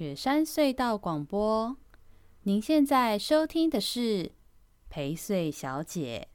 [0.00, 1.76] 雪山隧道广播，
[2.44, 4.32] 您现在收听的是
[4.88, 6.28] 陪睡小姐。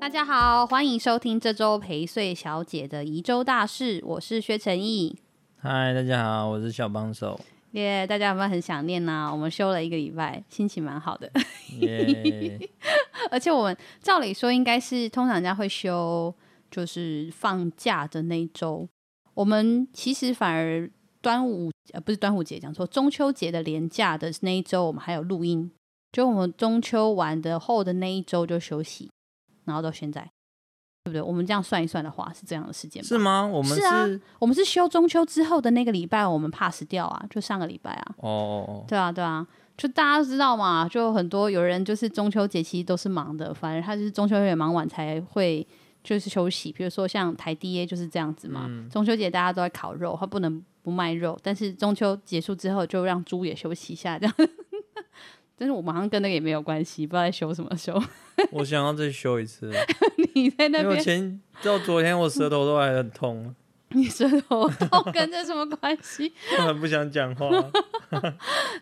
[0.00, 5.18] 大家好，欢迎收听这周陪睡小姐的宜州大事，我是薛成义。
[5.58, 7.38] 嗨，大家好，我是小帮手。
[7.72, 9.32] 耶，yeah, 大家有没有很想念呢、啊？
[9.32, 11.30] 我们休了一个礼拜，心情蛮好的。
[11.70, 12.68] Yeah.
[13.30, 16.34] 而且我们照理说应该是通常人家会休，
[16.70, 18.88] 就是放假的那一周。
[19.34, 25.70] 我们其实反而端午呃不是端午节讲错，中秋节的连假的那一周，我们还有录音。
[26.10, 29.10] 就我们中秋完的后的那一周就休息，
[29.64, 30.30] 然后到现在。
[31.08, 31.22] 对不对？
[31.22, 33.02] 我们这样算一算的话，是这样的时间。
[33.02, 33.46] 是吗？
[33.46, 34.06] 我们是，是啊，
[34.38, 38.14] 我们是休中秋之后的那个礼拜，我们 pass 掉啊，就上个礼拜啊。
[38.18, 38.84] 哦哦哦。
[38.86, 45.66] 对啊，对啊，就大家都知道嘛，就很多有人就是中秋节其实都是忙的，反正他就是中秋节忙完才会
[46.04, 46.70] 就是休息。
[46.70, 54.34] 比如说像台 D A 就是这样子嘛，嗯、中秋节大家都在烤肉，他不能不卖肉，但是中秋结束之后就让猪也休息一下这样。
[55.58, 58.00] 但是我马上跟那个也没有关系，不知道在修什么修。
[58.52, 59.70] 我想要再修一次。
[60.34, 60.84] 你在那边？
[60.84, 63.54] 因为前到昨天，我舌头都还很痛。
[63.90, 66.30] 你舌头痛跟这什么关系？
[66.60, 67.48] 我很不想讲话。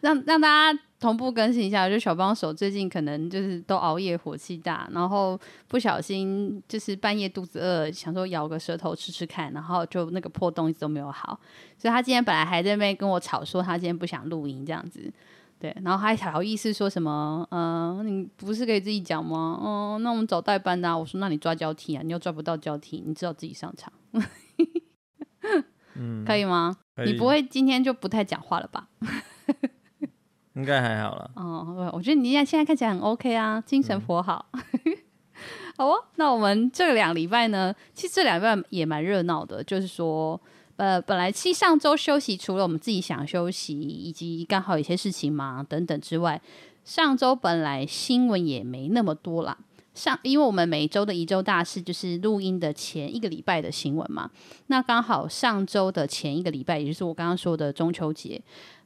[0.00, 5.38] 让让大家同步更新一下，就小帮手最近可能就是都熬夜，火气大，然后
[5.68, 11.38] 不小心就是半夜肚子饿，想说咬个舌头吃吃看，然后就那个破洞一直都没有好，
[11.78, 15.08] 所以他今天本来还在那边跟我吵说他今天不想录音这样子。
[15.58, 17.46] 对，然后还好意思说什么？
[17.50, 19.58] 嗯、呃，你不是可以自己讲吗？
[19.62, 20.96] 嗯、呃，那我们找代班的、啊。
[20.96, 23.90] 我说，那你抓交替啊，你又抓不到交替，你只好自己上场。
[25.94, 26.76] 嗯，可以吗？
[26.98, 27.12] 以。
[27.12, 28.88] 你不会今天就不太讲话了吧？
[30.54, 31.30] 应该还好了。
[31.36, 34.46] 哦，我觉得你现在现在看起来很 OK 啊，精神颇好。
[34.52, 34.62] 嗯、
[35.78, 40.38] 好哦，那我们这两礼拜呢，其实这两礼拜也蛮热闹的，就是说。
[40.76, 46.40] 呃，本来其实上周休息，除了我们自己想休息，以及刚好有些事情忙等等之外，
[46.84, 49.56] 上周本来新闻也没那么多啦。
[49.94, 54.30] 上，因为我们每周的一周大事就是录音的前一个礼拜的新闻嘛，
[54.66, 58.38] 那刚好上周的前一个礼拜，也就是我刚刚说的中秋节。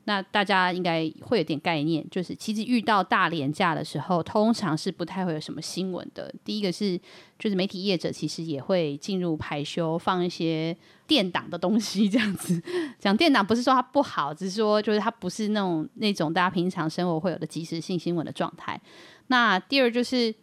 [0.04, 6.34] 那大家应该会有点概念，就是其实遇到大连假的时候，通常是不太会有什么新闻的。
[6.42, 6.98] 第一个是，
[7.38, 10.74] 就是媒体业者其实也会进入排休，放一些
[11.06, 12.60] 电档的东西，这样子。
[12.98, 18.80] 讲电档不是说它不好，只是说就是它不是那种那种大家平常生活会有的即时性新闻的状态。
[19.26, 20.34] 那第二就是，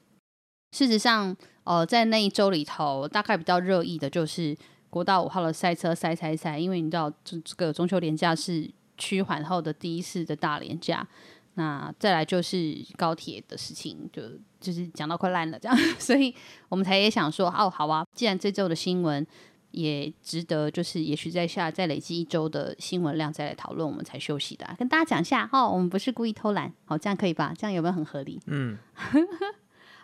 [0.71, 4.55] 事实上，呃，在那一周里头，大概比较热议的就是
[4.89, 8.69] 国道五号的赛车塞塞塞，因为你知道这这个中秋连假是。
[8.97, 11.07] 趋缓后的第一次的大连假，
[11.55, 14.21] 那再来就是高铁的事情，就
[14.59, 16.33] 就是讲到快烂了这样， 所以
[16.69, 19.25] 我们才也想说，哦，好啊，既然这周的新闻
[19.71, 27.53] 也值得，就是也许在下再累积一周的新闻量再来讨论，我们才休息的，跟大家讲一下哦，我们不是故意偷懒，好，这样可以吧？
[27.57, 28.39] 这样有没有很合理？
[28.47, 28.77] 嗯。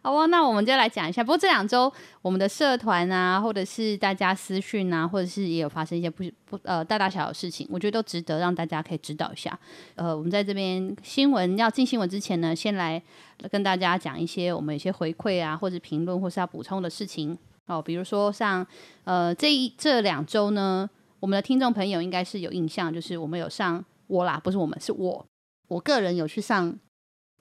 [0.06, 1.24] 好啊，那我们就来讲一下。
[1.24, 1.90] 不过这两周
[2.22, 9.58] 我们的社团啊，或者是大家私讯啊，或者是也有发生一些不不呃大大小小的事情，我觉得都值得让大家可以知道一下。
[9.96, 13.02] 呃，我们在这边新闻要进新闻之前呢，先来
[13.50, 17.38] 跟大家讲一些我们有些回馈啊，或者评论，或是要补充的事情
[17.68, 17.82] 哦。
[17.82, 18.68] 比如说像
[19.06, 20.90] 呃这一这两周呢，
[21.22, 25.26] 我们的听众朋友应该是有印象，就是我们有上我啦，不是我们是我，
[25.70, 26.78] 我个人有去上。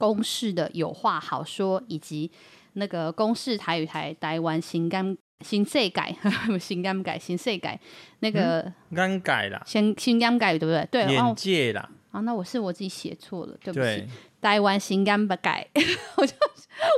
[0.03, 2.29] 公式的有话好说，以及
[2.73, 6.13] 那个公式台语台台湾新干新世改
[6.59, 7.79] 新干改新世改
[8.19, 10.89] 那个干改啦，新新干改对不对？
[10.91, 11.89] 对，眼界啦。
[12.11, 14.05] 啊，那我是我自己写错了，对不起。
[14.41, 15.65] 台湾新干改，
[16.19, 16.35] 我就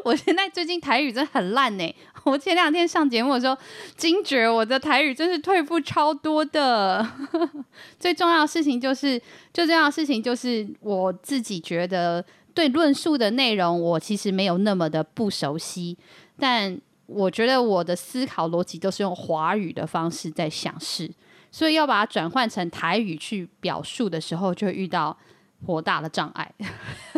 [0.06, 1.94] 我现在最近台语真的很烂呢。
[2.24, 3.54] 我前两天上节目的时候，
[3.98, 7.06] 惊觉我的台语真是退步超多的。
[8.00, 9.20] 最重要的事情就是，
[9.52, 12.24] 最重要的事情就是我自己觉得。
[12.54, 15.98] 对论述的内容，我其实没有那么的不熟悉，
[16.38, 21.10] 但我觉得我的思考逻辑都是用华语的方式在想事，
[21.50, 25.16] 所以要把它转换成台语去表述的时候，就会遇到。
[25.64, 26.52] 颇大的障碍，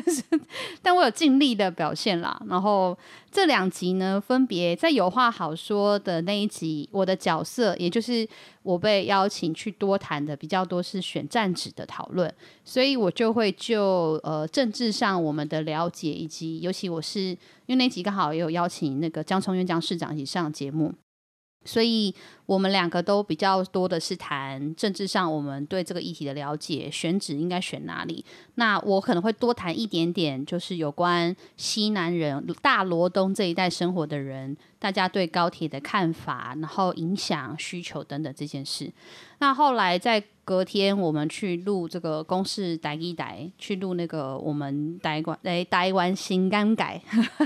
[0.81, 2.41] 但我有尽力的表现啦。
[2.49, 2.97] 然后
[3.31, 8.27] 这两集呢，分别在有话好说的那一集，我的角色也就是
[8.63, 12.33] 我被邀请去多谈的比较多是选战址的讨论，
[12.65, 17.39] 所以我就会就呃政治上我们的了解，以及尤其我是因
[17.71, 20.95] 为那集刚好也有邀请那个江聪渊江市长一起上节目。
[21.67, 22.15] 所以
[22.47, 28.25] 我们两个都比较多的是谈政治上我们对这个议题的了解，选址应该选哪里。
[28.55, 38.91] 那我可能会多谈一点点，就是有关西南人、大罗东这一带生活的人，大家对高铁的看法，然后影响、需求等等这件事。
[39.39, 47.03] 那后来在隔天，我们去录这个公视台一台，去录那个我们台湾诶台湾新干改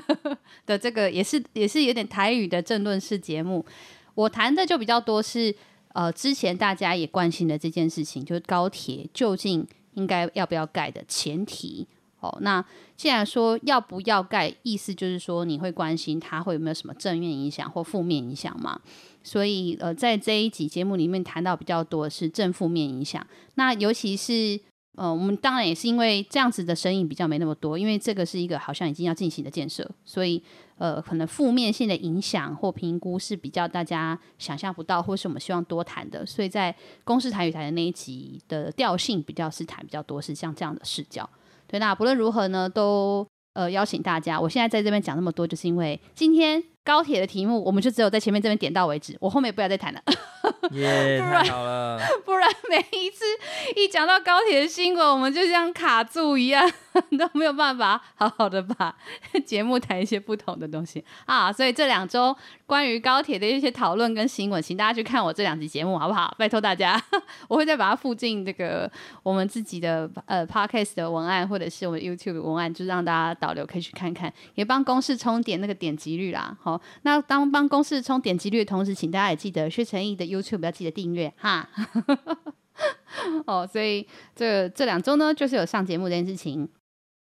[0.67, 3.65] 的这个，也是也是有点台语的政论式节目。
[4.15, 5.55] 我谈的就比较多是，
[5.95, 11.87] 呃，之前大家也关心的这件事情，就是高铁究竟应该要不要盖的前提。
[12.21, 12.63] 哦，那
[12.99, 18.79] 既然说要不要盖，意思就是说你会关心它会有没有什么正面影响或负面影响嘛？
[19.25, 23.27] 所以，呃，在这一集节目里面谈到比较多是正负面影响。
[23.55, 24.61] 那尤其是，
[24.97, 30.43] 呃，我们当然也是因为这样子的声音比较没那么多，因为这个是一个好像已经要进行的建设，所以。
[30.81, 36.75] 呃，可能负面性的影响或评估是比较大家想象不到，或是我们希望多谈的，所以在
[37.05, 41.29] 公视台与台的那一集的调性比较是谈比较多，是像这样的视角。
[41.67, 46.65] 对，那不论如何呢，都呃邀请大家，我现在在这边讲那么多，就是因为今天。
[46.83, 50.01] 高铁的题目，我们就只有在前面这边点到为止，我后面不要再谈了。
[50.73, 52.01] 耶，太好了！
[52.25, 53.23] 不然每一次
[53.77, 56.69] 一讲到高铁的新闻，我们就像卡住一样，
[57.19, 58.95] 都没有办法好好的把
[59.47, 61.53] 节目谈一些不同的东西啊。
[61.53, 66.35] 所以这两周关于高铁的一些讨论跟新闻，请大家去看我这两集节目，好不好？
[66.39, 67.01] 拜托大家，
[67.49, 68.91] 我会再把它附进这个
[69.23, 76.57] 我们自己的呃 podcast 的文案，或者是我们 YouTube 文案，就是让大家导流可以去看看，也帮公式充点那个点击率啦。
[76.61, 81.69] 好那当帮公式充点击率的同时，请大家也记得薛成义的 YouTube 要记得订阅哈。
[83.47, 86.69] 哦，所以这这两周呢，就是有上节目这件事情。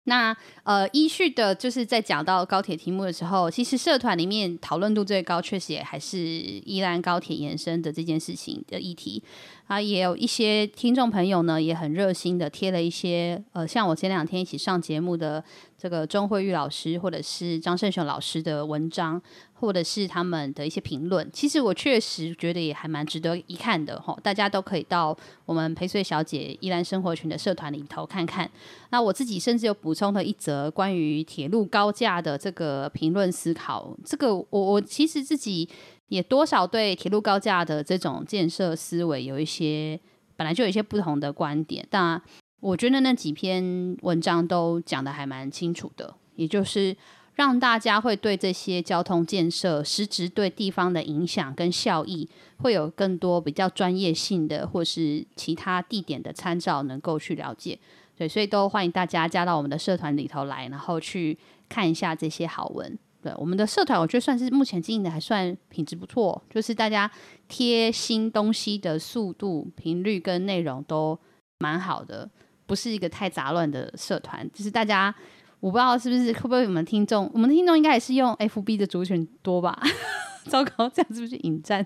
[0.05, 9.21] 那呃，依序的，就是在讲到高铁题目的时候，其实社团里面讨论度最高，确实也还是依兰高铁延伸的这件事情的议题。
[9.67, 15.43] 啊，也有一些听众朋友呢，也很热心的贴了一些，呃，像我前两天一起上节目的
[15.75, 19.19] 这个钟慧玉老师，或者是张胜雄老师的文章，
[19.55, 21.27] 或者是他们的一些评论。
[21.33, 25.17] 其实我确实觉得也还蛮值得一看的吼，大家都可以到
[25.47, 28.47] 我们陪睡小姐依兰生活群的社团里头看看。
[28.91, 33.97] 那我自己甚至有补充了一则关于铁路高架的这个评论思考。
[34.05, 35.67] 这个我我其实自己。
[36.07, 39.99] 也多少对铁路高架的这种建设思维有一些
[40.35, 42.21] 本来就有一些不同的观点，但
[42.59, 46.95] 我觉得那几篇文章都讲得还蛮清楚的，也就是
[47.35, 57.77] 让大家会对这些交通建设实质对地方的影响跟效益会有更多比较专业性的或是其他地点的参照，能够去了解。
[58.17, 61.37] 对，所以都欢迎大家加到我们的社团里头来，然后去
[61.67, 62.97] 看一下这些好文。
[63.25, 67.09] 对，我们的社团，我觉得算是目前经营的还算品质不错，就是大家
[67.47, 71.19] 贴新东西的速度、频率跟内容都
[71.57, 72.29] 蛮好的，
[72.67, 74.47] 不是一个太杂乱的社团。
[74.53, 75.11] 就是大家，
[75.59, 79.75] 我不知道是不是会不会我们听众，我们的听众应该也是用 FB 的族群多吧？
[80.45, 81.83] 糟糕，这样是不是引战？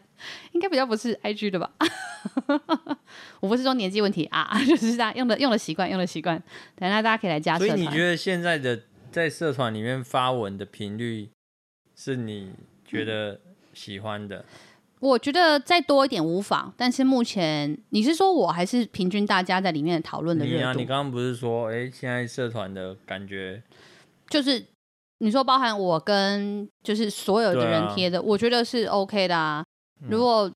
[0.51, 1.71] 应该比较不是 IG 的吧？
[3.39, 6.37] 我不是说年纪问题啊， 就是大家用的用的习惯，用的习惯。
[6.75, 7.57] 等下大家可以来加。
[7.57, 8.77] 所以你觉得现在的？
[9.19, 11.29] 在社团里面发文的频率
[11.93, 12.53] 是你
[12.85, 13.37] 觉得
[13.73, 14.45] 喜欢的？
[15.01, 20.79] 我觉得再多一点无妨，但是目前你是说我还是平均大家在里面讨论的热度？
[20.79, 23.61] 你刚刚不是说，哎、欸，现在社团的感觉
[24.29, 24.65] 就是
[25.17, 29.65] 你说包含我跟就是所有的人贴的，啊、我觉得是 OK 的啊。
[30.07, 30.49] 如果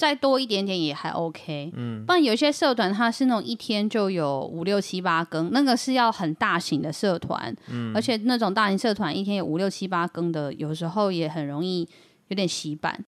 [0.00, 11.86] 再多一点点也还 OK，嗯，不然有些社团它是那种一天就有五六七八更，那个是要很大型的社团，嗯，而且那种大型社团一天有五六七八更的，有时候也很容易
[12.28, 13.04] 有点洗版，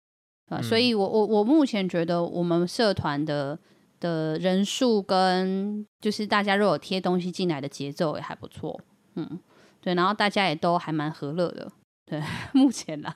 [0.49, 3.59] 啊，嗯，所以我我我目前觉得我们社团的
[3.99, 8.81] 的人数跟就是大家如果贴东西进来的节奏也还不错，
[9.13, 9.39] 嗯，
[9.79, 11.71] 对，然后大家也都还蛮和乐的，
[12.07, 12.19] 对，
[12.51, 13.13] 目前呢。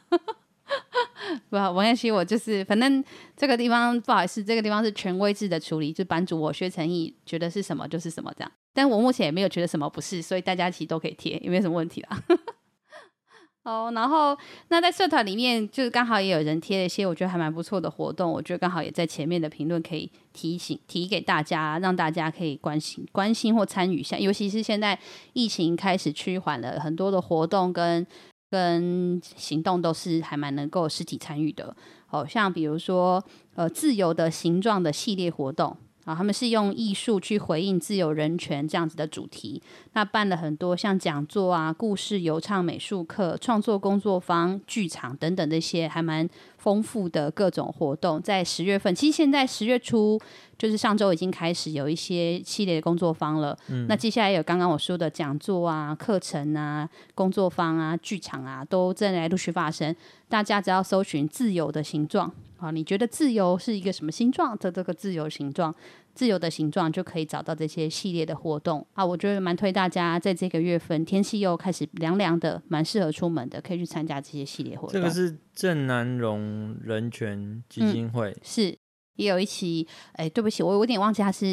[1.50, 3.03] 不好，王彦希，我就是，反正
[3.36, 12.24] 这个地方不好意思，这个地方是权威制的处理，就版主我薛成义觉得是什么就是什么这样，但我目前也没有觉得什么不是，所以大家其实都可以贴，也没有什么问题啦。
[13.63, 14.38] 哦，然后
[14.68, 25.00] 那在社团里面，就是刚好也有人贴了一些我觉得还蛮不错的活动，我觉得刚好也在前面的评论可以提醒提给大家，让大家可以关心关心或参与一下，尤其是现在
[25.32, 28.06] 疫情开始趋缓了，很多的活动跟。
[28.53, 31.75] 跟行动都是还蛮能够实体参与的，
[32.12, 33.24] 哦，像比如说
[33.55, 39.60] 呃自由的形状的系列活动，啊，他们是用艺术去回应自由人权这样子的主题，
[39.93, 46.29] 那办了很多像讲座啊、故事、游唱、美术课、创作工作坊、剧场等等这些还蛮
[46.63, 48.22] 丰富的各种活动。
[48.22, 50.17] 在十月份，其实现在十月初
[50.58, 53.58] 就是上周已经开始有一些系列的工作坊了。
[53.67, 59.93] 嗯，那接下来有刚刚我说的讲座啊、课程啊、工作坊啊、剧场啊，都正在陆续发生。
[60.29, 62.32] 大家只要搜寻“自由的形状”。
[62.63, 64.72] 好，你觉得自由是一个什么形状的？
[64.72, 65.75] 这个自由形状，
[66.15, 69.05] 自由的形状就可以找到这些系列的活动啊。
[69.05, 74.93] 我觉得蛮推大家在这个月份天气又开始凉凉的，蛮适合出门的，可以去参加这些系列活动。
[74.93, 78.77] 这个是正南荣人权基金会，嗯、是
[79.17, 79.86] 也有一期。
[80.13, 81.48] 哎，对不起，我有点忘记他是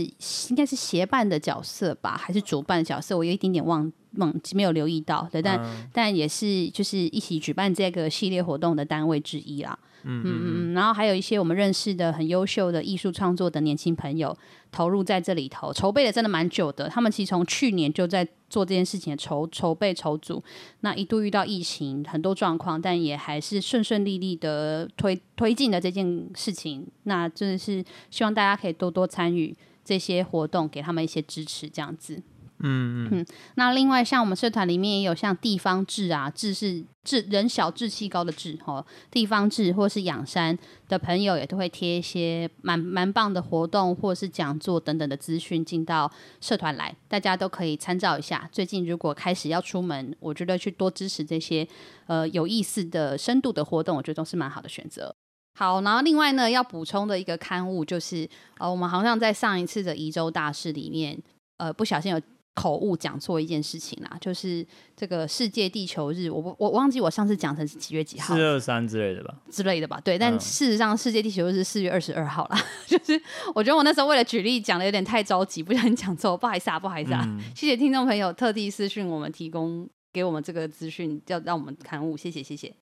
[0.51, 3.19] 应该是协办的角色吧，还是主办的角色？
[3.19, 5.29] 我有一点点忘忘记没有留意到。
[5.33, 9.77] 对，但、嗯、但也是就是一起举办这个系列活动的单位之一啦。
[10.05, 14.37] 嗯嗯嗯，然后还有一些我们认识的很优秀的艺术创作的年轻朋友
[14.73, 16.89] 投入在这里头，筹备的真的蛮久的。
[16.89, 20.43] 他们其实从去年就在做这件事情的筹筹备筹组，
[20.81, 26.87] 那一度遇到疫情很多状况，但也还是顺顺利利的推推进了这件事情。
[27.05, 32.23] 那真的是希望大家可以多多参与这些活动，给他们一些支持，这样子。
[32.63, 46.11] 嗯嗯，那另外像我们社团里面也有像地方志啊，志是志人小志气高的志哦，地方志或是养山的朋友也都会贴一些蛮蛮棒的活动或是讲座等等的资讯进到
[46.43, 48.47] 社团来，大家都可以参照一下。
[48.53, 51.67] 最近如果开始要出门，我觉得去多支持这些
[52.09, 55.15] 呃有意思的深度的活动，我觉得都是蛮好的选择。
[55.59, 61.19] 好，然后另外呢要补充的一个刊物就是呃我们好像在上一次的宜州大事里面
[61.57, 62.21] 呃不小心有。
[62.55, 64.67] 口误讲错一件事情啦，就是
[64.97, 70.19] 这个世界地球日，我我忘记我上次讲成是几月几号，四二三之类的吧，之类的吧，对。
[70.19, 72.63] 但事实上，世界地球日是四月二十二号啦。
[72.87, 73.21] 就是
[73.55, 77.23] 我觉得我那时候为了举例讲的有点太着急，不小心讲错，不好意思啊，不好意思啊。
[77.25, 82.75] 嗯、谢谢听众朋友特地私讯我们，提供给我们这个资讯，要让我们刊物，谢谢谢谢。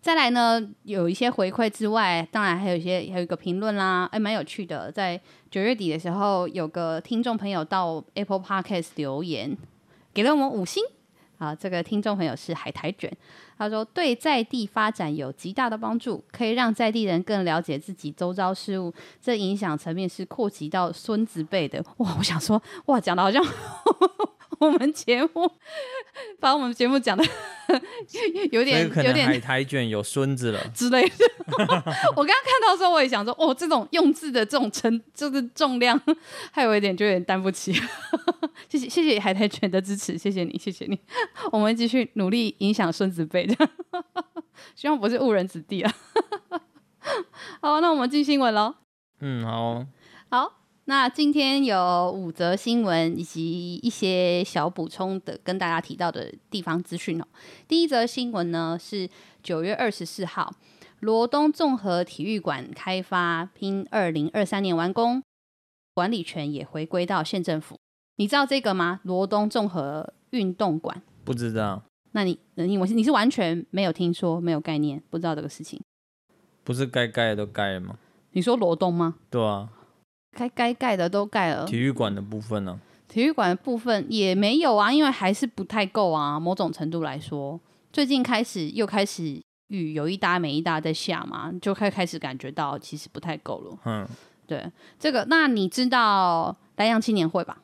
[0.00, 4.90] 再来呢，有一些回馈之外，当然还有一些，还有一个评论啦，哎，蛮有趣的。
[4.90, 9.56] 在九月底的时候，有个听众朋友到 Apple Podcast 留言，
[10.14, 10.82] 给了我们五星。
[11.36, 13.10] 啊，这个听众朋友是海苔卷，
[13.56, 18.92] 他说对在地发展有极大的帮助，可以让在地人更了解自己周遭事物，
[19.22, 21.82] 这影响层面是扩及到孙子辈的。
[21.96, 23.42] 哇，我想说，哇，讲的好像。
[24.58, 25.52] 我们节目
[26.40, 27.24] 把我们节目讲的
[28.50, 31.14] 有点有点海苔卷有孙子了之类的。
[32.16, 36.00] 我刚刚看到的时候，我也想说，哦，这种用字的这种称，就是重量，
[36.50, 37.72] 还有一点就有点担不起。
[38.68, 40.98] 谢谢谢谢海苔卷的支持，谢谢你，谢谢你。
[41.52, 43.70] 我们继续努力影响孙子辈，这样
[44.74, 45.94] 希望不是误人子弟啊。
[47.60, 48.74] 好，那我们进新闻喽。
[49.20, 49.86] 嗯，好，
[50.28, 50.59] 好。
[50.90, 57.24] 那今天有五则新闻以及一些小补充的，跟大家提到的地方资讯哦。
[57.68, 59.08] 第一则新闻呢是
[59.40, 60.52] 九月二十四号，
[60.98, 65.22] 罗东综合体育馆开发，拼二零二三年完工，
[65.94, 67.78] 管理权也回归到县政府。
[68.16, 68.98] 你知道这个吗？
[69.04, 71.00] 罗东综合运动馆？
[71.22, 71.84] 不知道。
[72.10, 75.80] 那你你我是你是完全没有听说，没有概念，不知道这个事情？
[76.64, 77.96] 不是该盖的都盖了吗？
[78.32, 79.14] 你说罗东吗？
[79.30, 79.68] 对啊。
[80.36, 82.78] 该该盖的都盖了，体育馆的部分呢？
[83.08, 86.38] 体育馆的部分也没有啊，因为还是不太够啊。
[86.38, 87.58] 某种程度来说，
[87.92, 93.78] 最近开始又开始雨有一搭没一搭在下嘛，就开开始感觉到其实不太够了。
[93.84, 94.06] 嗯，
[94.46, 97.58] 对，这个那你知道兰阳青年会吧？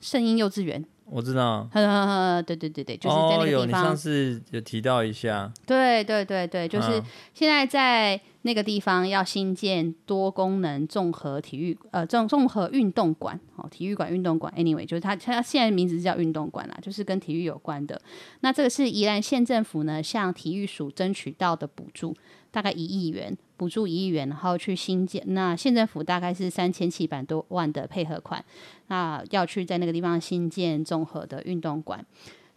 [0.00, 0.84] 圣婴幼稚园。
[1.12, 3.44] 我知道，呵呵呵，对对对对，就是在那个地方。
[3.44, 5.52] 哦，有，你上次有提到一下。
[5.66, 7.02] 对对对对，就是
[7.34, 18.00] 现在在那个地方要新建多功能综合体育呃综综合运动馆哦，体育馆运动馆，anyway，就是它它现在名字是叫运动馆啦，就是跟体育有关的。
[18.40, 22.16] 那这个是宜兰县政府呢向体育署争取到的补助。
[22.52, 25.22] 大概一亿元补助一亿元，然后去新建。
[25.28, 28.44] 那县政府大概是三千七百多万的配合款，
[28.88, 32.04] 那要去在那个地方新建综合的运动馆。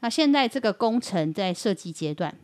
[0.01, 2.35] 那现在这个工程在设计阶段，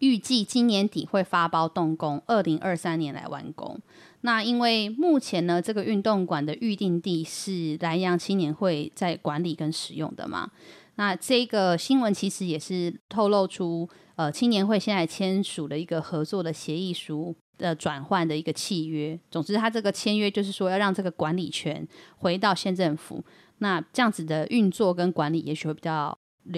[0.00, 3.78] 预计今年底会发包动工，二零二三年来完工。
[4.22, 10.50] 那因为目前呢，这个运动馆的预定地是南洋青年会在管理跟使用的嘛。
[10.96, 13.88] 那这个新闻其实也是透露出。
[14.16, 19.18] 呃，青年会现在签署了一个合作的协议书的转换的一个契约。
[19.30, 23.24] 总之，他这个签约就是说要让这个管理权回到县政府，
[23.58, 26.16] 那这样子的运作跟管理也许会比较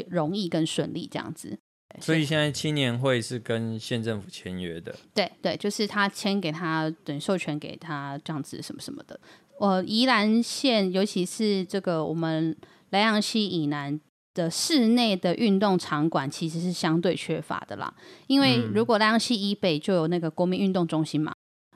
[0.09, 1.59] 容易跟顺利这样子。
[2.01, 4.95] 所以现在青年会是跟县政府签约的。
[5.15, 9.19] 对对，就是他签给他，等授权给他这样子什么什么的。
[9.59, 12.55] 呃，宜兰县尤其是这个我们
[12.91, 13.99] 莱阳溪以南
[14.37, 17.93] 的室内的运动场馆，其实是相对缺乏的啦。
[18.27, 21.33] 因为如果莱阳西以北就有那个国民运动中心嘛，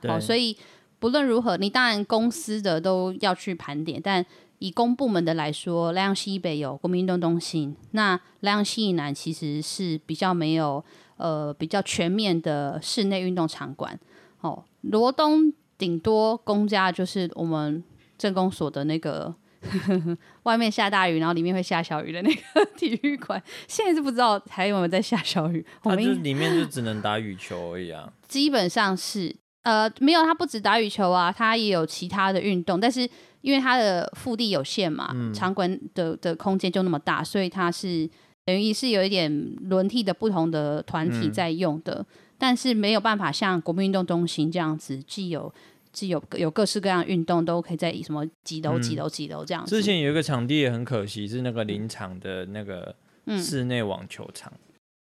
[0.06, 0.54] 好、哦，所以
[0.98, 4.24] 不论如何，你当然公司的都要去盘点，但
[4.58, 10.84] 以公部门的来说，莱阳西以北有国民运动中心，那莱阳西以南其实是比较没有
[11.16, 13.98] 呃比较全面的室内运动场馆。
[14.42, 17.82] 哦，罗东顶多公家就是我们
[18.18, 19.34] 政公所的那个
[20.44, 25.64] 外面下大雨，然后里面会下小雨的那个 体育馆，现在是不知道还有没有在下小雨。
[25.82, 28.12] 它就里面就只能打羽球而已啊。
[28.28, 33.08] 基本上是呃没有，它不止打羽球啊，它也有其他的运动，但是。
[33.42, 38.06] 因为它的腹地有限嘛，嗯、场馆的的空间就那么大，所以它是
[38.44, 45.50] 等于是有一点轮替的不同的团体在用的，嗯、但是没有办法像国民运动中心这样子，既有
[45.92, 49.74] 既有有各式各样运动都可以在什么几楼几楼几楼这样子。
[49.74, 52.94] 之前有一个场地也很可惜，是那个林场的那个
[53.38, 54.52] 室内网球场。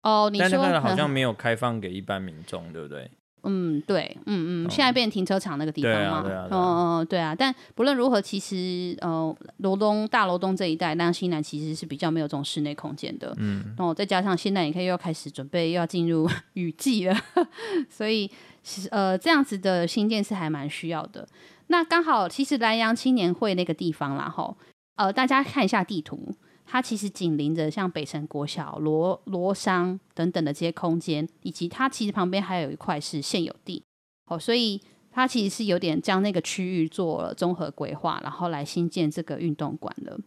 [0.02, 3.10] 哦、嗯，你说但那个好像没有开放给一般民众，对不对？
[3.44, 7.34] 嗯，对，嗯嗯，现在变停车场那个地方嘛，嗯嗯、对啊。
[7.34, 13.34] 但不论如何，其实呃，罗东大罗东这一带，兰阳溪南其实是比较没有这种室内空间的。
[13.38, 17.16] 嗯，然后再加上现在你看又要开始准备又要进入 雨季了，
[17.88, 18.30] 所以
[18.62, 21.26] 其实呃这样子的新建是还蛮需要的。
[21.68, 24.56] 那刚好其实南阳青年会那个地方啦，吼，
[24.96, 26.34] 呃，大家看一下地图。
[26.66, 33.84] 它其实紧邻着像北辰国小、罗罗商等等的这些空间，以及它其实旁边还有一块是现有地，
[34.26, 34.80] 哦，所以
[35.10, 40.18] 它其实是有点将那个区域做了综合规划，然后来新建这个运动馆了。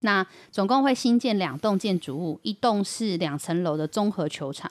[0.00, 4.70] 那总共会新建两栋建筑物，一栋是两层楼的综合球场，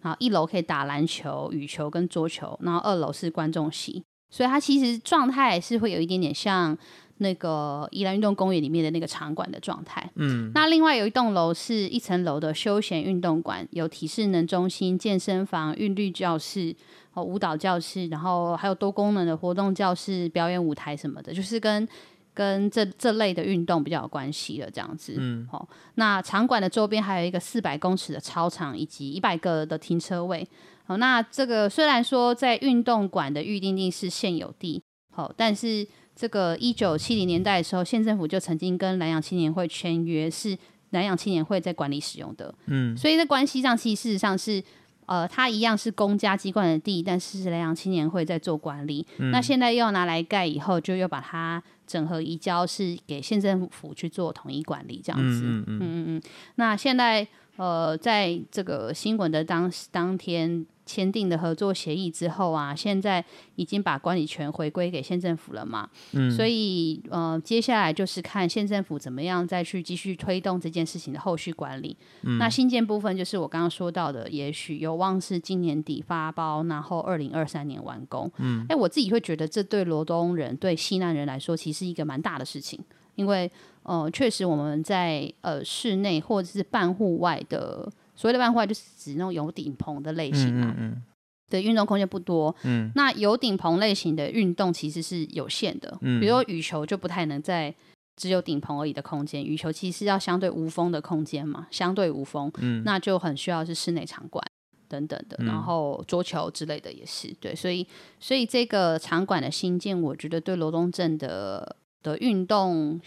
[0.00, 6.76] 然后一楼可以打篮球、羽球跟桌球，然后二楼是观众席，所以它其实状态是会有一点点像。
[7.22, 16.74] 那个宜兰运动公园里面的那个场馆的状态，嗯，那另外有一栋楼是一层楼的休闲运动馆，有体适能中心、健身房、韵律教室、
[17.12, 21.86] 哦舞蹈教室，然后还有多功能的活动教室、表演舞台什么的，就是跟
[22.32, 30.48] 跟这这类的运动比较有关系的这样子，嗯，好，那场馆的周边还有一个四百公尺的操场以及一百个的停车位，
[30.86, 35.86] 好，那这个虽然说在运动馆的预定地是现有地，好，但是。
[36.20, 40.54] 这个一九七零年代的时候，县政府就曾经跟南洋青年会签约，是
[40.90, 42.54] 南洋青年会在管理使用的。
[42.66, 44.62] 嗯，所以在关系上，其实事实上是，
[45.06, 49.06] 呃，它一样是公家机关的地，但是兰阳青年会在做管理。
[49.16, 55.40] 嗯、那现在又要拿来盖，以后就又把它整合移交，是给县政府去做统一管理这样子。
[55.42, 56.22] 嗯嗯嗯嗯嗯。
[56.56, 60.66] 那现在呃，在这个新闻的当当天。
[60.90, 63.24] 签订的合作协议之后啊，现在
[63.54, 71.96] 已经把管理权回归给县政府了嘛，嗯，所以呃，接下来就是看县政府怎么样再去继续推动这件事情的后续管理。
[72.22, 78.28] 嗯，那新建部分就是我刚刚说到的，也许有望是今年底发包，然后二零二三年完工。
[78.38, 82.80] 嗯，哎，我自己会觉得这对罗东人、对西南人来说，其实是一个蛮大的事情，
[83.14, 83.48] 因为
[83.84, 87.88] 呃，确实我们在呃室内或者是半户外的。
[88.20, 91.02] 所谓的半户外就是指那种有顶棚的类型嘛，嗯，
[91.48, 92.54] 对，运动空间不多。
[92.64, 97.74] 嗯，那有顶棚类型的运动其实是有限的，嗯，比如说羽球就不太能在
[98.16, 104.44] 只有顶棚而已的空间，羽球其实要相对无风的空间嘛，相对无风，嗯，那就很需要是室内场馆
[104.86, 107.86] 等等的，然后桌球之类的也是，对，所以
[108.18, 113.00] 所以这个场馆的新建，我觉得对罗东镇的的运动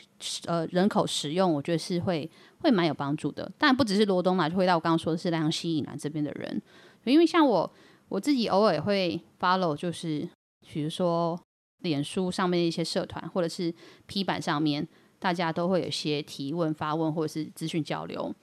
[0.48, 2.28] 呃人口使用，我觉得是会。
[2.64, 6.62] 会蛮有帮助的，但不只是罗东嘛，就回到我刚刚说的是兰阳溪以南这边的人，
[7.04, 7.70] 因为像我
[8.08, 10.28] 我自己偶尔会 follow，就是
[10.72, 11.38] 比如说
[11.82, 13.74] 脸书上面的一些社团，或者是
[14.08, 14.88] P 板上面，
[15.20, 18.34] 大家都会有些提问、发问或者是资讯交流。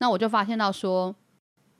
[0.00, 1.14] 那我就发现到说，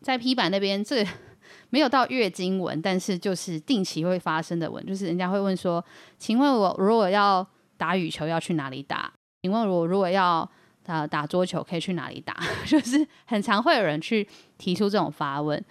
[0.01, 1.05] 在 P 板那边，这
[1.71, 5.85] 没有到月经文，但是就是定期会发生的文，就是人家会问说，
[6.19, 7.45] 请问我如果要
[7.77, 9.13] 打羽球要去哪里打？
[9.43, 10.49] 请问我如果要
[10.83, 12.37] 打打桌球可以去哪里打？
[12.67, 14.27] 就是很常会有人去
[14.59, 15.63] 提出这种发问，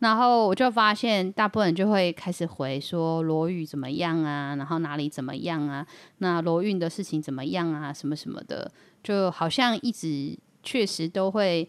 [0.00, 5.86] 然后我就发现大部分人就会开始回说罗宇怎么样啊，然后哪里怎么样啊，
[6.18, 8.70] 那罗运的事情怎么样啊，什么什么的，
[9.02, 11.68] 就好像一直确实都会。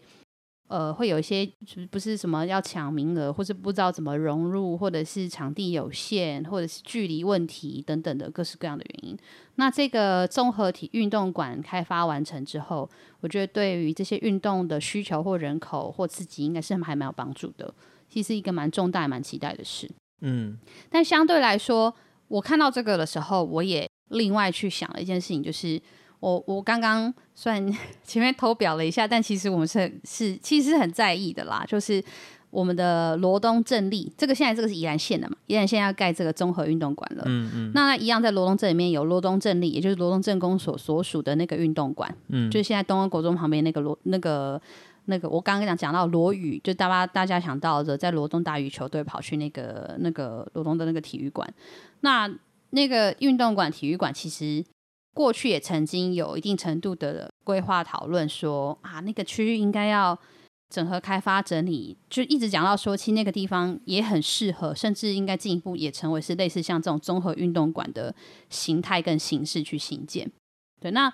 [0.68, 1.50] 呃，会有一些
[1.90, 9.18] 不是什么要抢名额，或是不知道怎么融入，或者是场地有限，或者是距离问题等等的各式各样的原因。
[9.56, 12.88] 那这个综合体运动馆开发完成之后，
[13.20, 17.74] 我觉得对于这些运动的需求或人口或刺激，应该是还蛮有帮助的。
[18.08, 19.90] 其实是一个蛮重大、蛮期待的事。
[20.20, 20.58] 嗯，
[20.90, 21.94] 但相对来说，
[22.28, 25.80] 我看到这个的时候，我也另外去想了一件事情，就是
[26.20, 27.64] 我我刚刚算
[28.04, 32.02] 前面偷表了一下，但其实我们是很是其实是很在意的啦，就是。
[32.50, 35.36] 我们的罗东镇立，这个现在这个是宜兰县的嘛？
[35.48, 37.22] 宜兰县要盖这个综合运动馆了。
[37.26, 37.72] 嗯嗯。
[37.74, 42.10] 那一样在罗东镇里面有罗东镇立，也就是罗东镇公所所属的那个运动馆。
[42.28, 42.50] 嗯。
[42.50, 44.58] 就是现在东安国中旁边那个罗那个
[45.04, 51.46] 那个，我刚刚讲讲到罗宇，就大家大家想到的，在罗东大羽球队跑去那个那个罗东的那个体育馆。
[52.00, 52.26] 那
[52.70, 54.64] 那个运动馆体育馆其实
[55.18, 60.16] 过去也曾经有一定程度的规划讨论，说啊，那个区域应该要。
[60.70, 68.14] 整合开发整理，就一直讲到说，其实那个地方也很适合，甚至应该进一步也成为是类似像这种综合运动馆的
[68.50, 70.30] 形态跟形式去兴建。
[70.78, 71.10] 对，那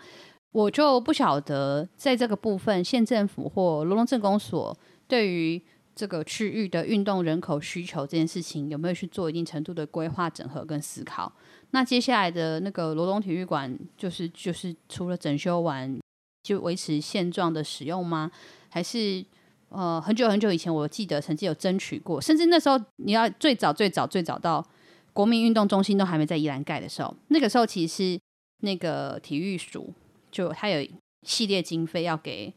[0.50, 5.62] 我就不晓得在这个部分，县政府或罗东镇公所对于
[5.94, 11.32] 这个区域的运动人口需求这件事情，有没有去做一定程度的规划、整合跟思考？
[11.74, 15.98] 那接下来的那个罗东体育馆，就是就是除了整修完
[16.44, 18.30] 就维持现状的使用吗？
[18.70, 19.24] 还是？
[19.70, 24.64] 呃，很久很久以前，我记得曾经有争取过，甚至那时候你要最早最早最早到
[25.12, 28.16] 国民运动中心都还没在宜兰盖的时候，那个时候其实
[28.62, 29.92] 那个体育署
[30.30, 30.88] 就他有
[31.24, 32.54] 系列经费要给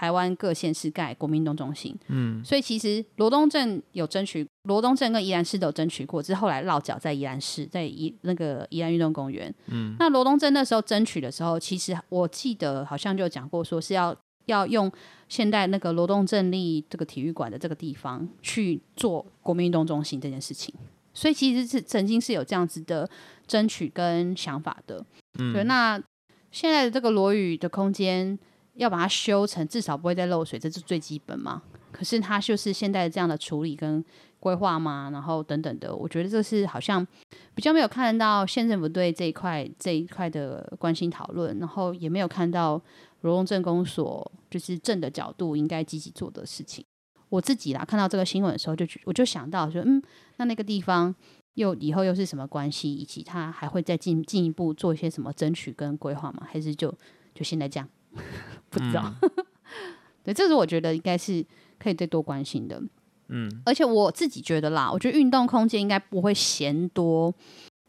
[0.00, 14.90] 台湾各县市盖国民运动中心，嗯，所以其实罗东镇有争取，罗东镇跟宜兰市都有争取过，只是后来落脚在宜兰市，在宜那个宜兰运动公园，嗯，那罗东镇那时候争取的时候，其实我记得好像就讲过，说是要要用。
[15.28, 20.74] 现代那个罗东镇立这个体育馆的这个地方去做国民运动中心这件事情，
[21.14, 23.08] 所以其实是曾经是有这样子的
[23.46, 25.04] 争取跟想法的。
[25.38, 25.62] 嗯，对。
[25.62, 26.02] 那
[26.50, 28.36] 现在的这个罗宇的空间
[28.80, 31.62] 要把它修成至少不会再漏水，这是最基本嘛。
[31.92, 34.04] 可是它就是现在这样的处理跟
[34.38, 37.06] 规划嘛，然后等等的，我觉得这是好像
[37.54, 42.80] 比较没有看到县政府对这一块这一块的关心讨论，然后也没有看到。
[43.22, 46.82] 罗东镇公所就是镇的角度应该积极做的事情。
[47.28, 50.02] 我自己啦，看到这个新闻的时候就，就我就想到说，嗯，
[50.38, 51.14] 那那个地方
[51.52, 56.48] 又以后又是什么关系，以及他还会再进进一步做一些什么争取跟规划吗？
[56.50, 56.90] 还是就
[57.34, 57.86] 就现在这样？
[58.70, 59.14] 不知道。
[59.22, 59.30] 嗯、
[60.24, 61.44] 对，这是我觉得应该是
[61.78, 62.82] 可以再多关心的。
[63.28, 67.34] 嗯，而且我自己觉得啦，我觉得运动空间应该不会嫌多。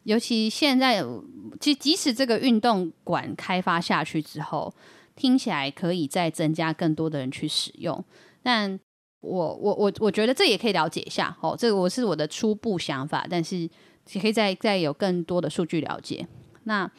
[0.04, 1.04] 尤其现在，
[1.60, 4.74] 即即使这个运动馆开发下去之后。
[5.14, 8.02] 听起来可以再增加更多的人去使用，
[8.42, 8.80] 但
[9.20, 13.58] 我我我我觉得这也可以了解一下哦，这个我是我的初步想法，但是
[14.12, 16.26] 也可以再再有更多的数据了解。
[16.64, 16.90] 那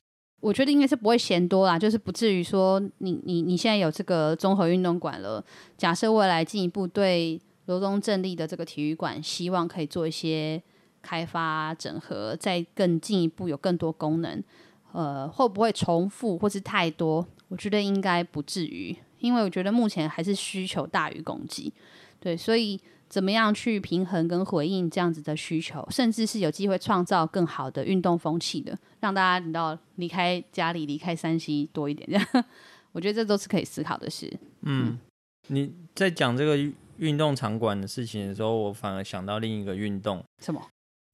[0.44, 5.42] 我觉得应该是不会嫌多啦，就是不至于说你你你现在有这个综合运动馆了，
[5.78, 10.62] 假设未来进一步对罗东镇立的这个体育馆，希望可以做一些
[11.02, 14.44] 开发整合，再更进一步有更多功能，
[14.92, 17.26] 呃，会不会重复或是太多？
[17.48, 21.72] 我觉得应该不至于，因为我觉得目前还是需求大于供给，
[22.20, 22.78] 对，所以
[23.14, 32.46] 怎么样去平衡跟回应这样子的需求，甚至是有机会创造更好的运动风气的，让大家你知道离开家里、离开山西多一点，这样，
[32.92, 34.28] 我觉得这都是可以思考的事。
[34.62, 35.00] 嗯，嗯，
[35.50, 36.58] 你在讲这个
[36.98, 40.60] 运动场馆的事情的时候，我反而想到另一个运动，什么？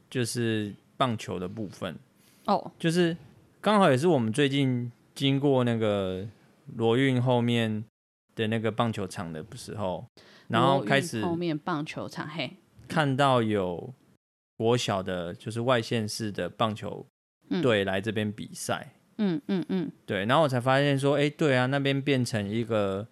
[0.10, 1.94] 就是棒球的部分。
[2.46, 3.18] 哦，就是
[3.60, 4.90] 刚好也是我们最近。
[5.16, 6.26] 经过那个
[6.78, 7.84] 罗运后面
[8.40, 10.08] 的那个棒球场的时候，
[10.48, 12.50] 然后开始后面棒球场嘿，
[12.88, 13.94] 看到有
[14.56, 17.06] 国小的，就是外县市的棒球
[17.62, 23.06] 队来这边比赛，嗯嗯嗯，对，然后我才发现说，哎，对啊，那边变成一个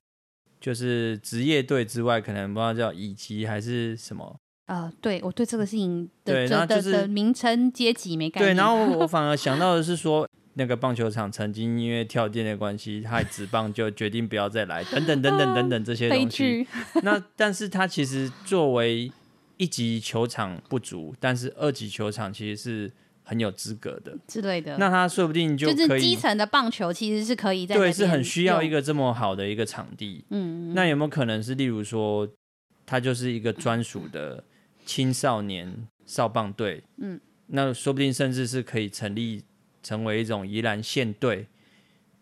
[0.62, 4.94] 就是职业队之外，可能不知道叫乙级还是什么啊、呃？
[5.02, 10.26] 对，我对这个事情的对，然后就是名称阶级没概念，对，然后我反而想到的是说。
[10.58, 16.68] 那个棒球场曾经因为跳电的关系，他职棒就决定不要再来，等等等等等等这些东西。
[17.04, 19.12] 那但是他其实作为
[19.58, 22.92] 一级球场不足，但是二级球场其实是
[23.24, 24.76] 很有资格的之类的。
[24.80, 30.26] 那他说不定就可以，就是基层的棒球其实是可以在对，是很需要一个这么好的一个场地。
[30.32, 32.28] 嗯，那有没有可能是例如说，
[32.84, 34.44] 他就是一个专属的
[34.84, 36.84] 青少年少棒队？
[36.98, 39.44] 嗯，那说不定甚至是可以成立。
[39.88, 41.48] 成为一种宜兰县队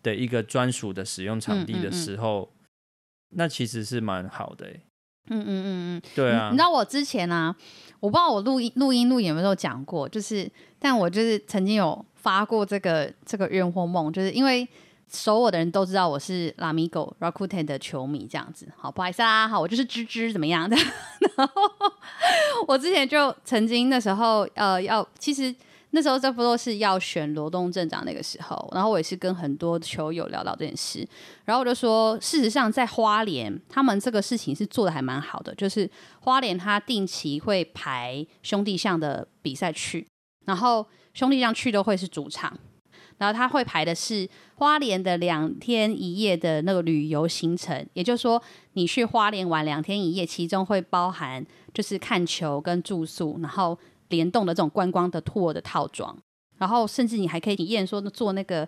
[0.00, 4.68] 的一个专属的使用场地的时候，嗯嗯嗯，那其实是蛮好的。
[5.28, 6.50] 嗯嗯嗯嗯，对啊。
[6.52, 7.52] 你知道我之前啊，
[7.98, 10.48] 我不知道我录音录音录影有没有讲过，就是，
[10.78, 14.68] 但我就是曾经有发过这个这个愿或梦，就是因为
[15.10, 18.68] 熟我的人都知道我是 Lamigo Rakuten 的球迷，这样子。
[18.76, 20.76] 好，不好意思啊，好，我就是芝芝怎么样的。
[21.36, 21.62] 然后
[22.68, 25.52] 我之前就曾经那时候呃要其实。
[25.90, 31.06] 那时候这不都是要选罗东镇长那个时候，然后我也是跟很多球友聊到这件事，
[31.44, 35.88] 然后我就说，事实上在花莲，他们这个事情是做得还蛮好的，就是
[36.20, 40.06] 花莲他定期会排兄弟象的比赛去，
[40.44, 42.58] 然后兄弟象去都会是主场，
[43.18, 48.42] 然后他会排的是花莲的两天一夜的那个旅游行程，也就是说
[48.74, 53.78] 你去花莲玩两天一夜，其中会包含就是看球跟住宿，然后。
[54.08, 56.16] 联动的这种观光的 tour 的套装，
[56.58, 58.66] 然后甚至你还可以体验说坐那个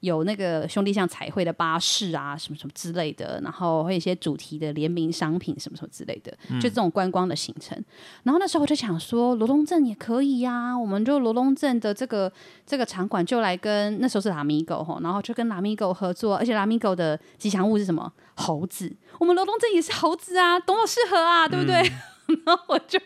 [0.00, 7.74] 有那个兄弟像彩绘的巴士啊，什么什么之类的，然后会有一些主题的联名商品什么什么之类的，就这种观光的行程。
[7.78, 7.84] 嗯、
[8.24, 12.30] 然后那时候我就想说，罗东镇也可以呀、啊，我们就罗东镇的这个
[12.66, 18.12] 这个场馆就来跟那时候是拉米狗吼，然后就跟拉米狗合作，而且拉米狗的吉祥物是什么？
[18.36, 21.80] 猴子，我们罗东镇也是猴子啊，多么适合啊，对不对？
[21.80, 21.92] 嗯、
[22.26, 22.98] 然后我就。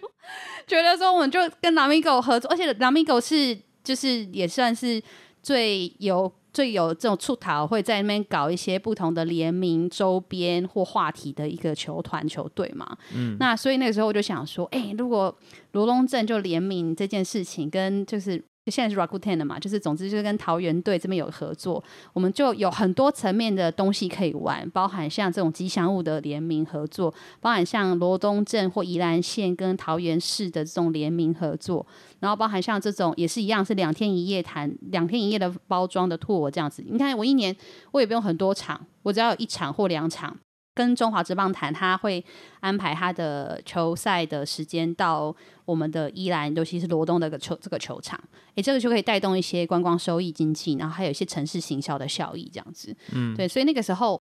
[0.66, 5.02] 觉得说我们就跟 Lamigo 合作，而且 Lamigo 是就是也算是
[5.42, 12.96] 最有最有这种出逃，会在那边搞一些不同的联名周边或话题的一个球团球队嘛。
[13.14, 15.35] 嗯，那所以那个时候我就想说，哎、欸，如果
[15.72, 18.44] 罗龙镇就联名这件事情，跟就是。
[18.70, 31.87] 现在是 Rakuten 的嘛，就是总之就是跟桃园队这边有合作，我们就有很多层面的东西可以玩，包含像这种吉祥物的联名合作，包含像罗东镇或宜兰县跟桃园市的这种联名合作，
[32.20, 36.85] 然后包含像这种也是一样是两天一夜谈两天一夜的包装的 tour 这样子。
[36.87, 37.54] 你看我一年
[37.92, 40.37] 我也不用很多场，我只要有一场或两场。
[40.74, 42.24] 跟中华职棒谈，他会
[42.61, 45.35] 安排他的球赛的时间到
[45.68, 48.18] 我们的宜兰，尤其是罗东的个球这个球场，
[48.54, 52.96] 诶，这个就可以带动一些观光收益经济，然后还有一些城市行销的效益，这样子。
[53.12, 54.18] 嗯，对，所以那个时候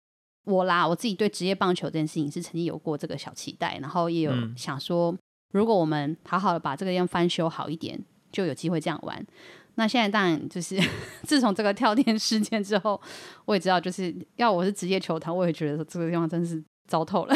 [0.45, 5.13] 我啦，我自己对职业棒球这件事情是曾经有过这个小期待，然后也有想说，
[5.53, 8.01] 如果我们好好的把这个地方翻修好一点，
[8.31, 9.27] 就有机会这样玩。
[9.75, 10.79] 那现在当然就是，
[11.27, 13.01] 自从这个跳电事件之后，
[13.47, 17.35] 我也知道，就是要我是职业球团，我也觉得说这个地方真是糟透了。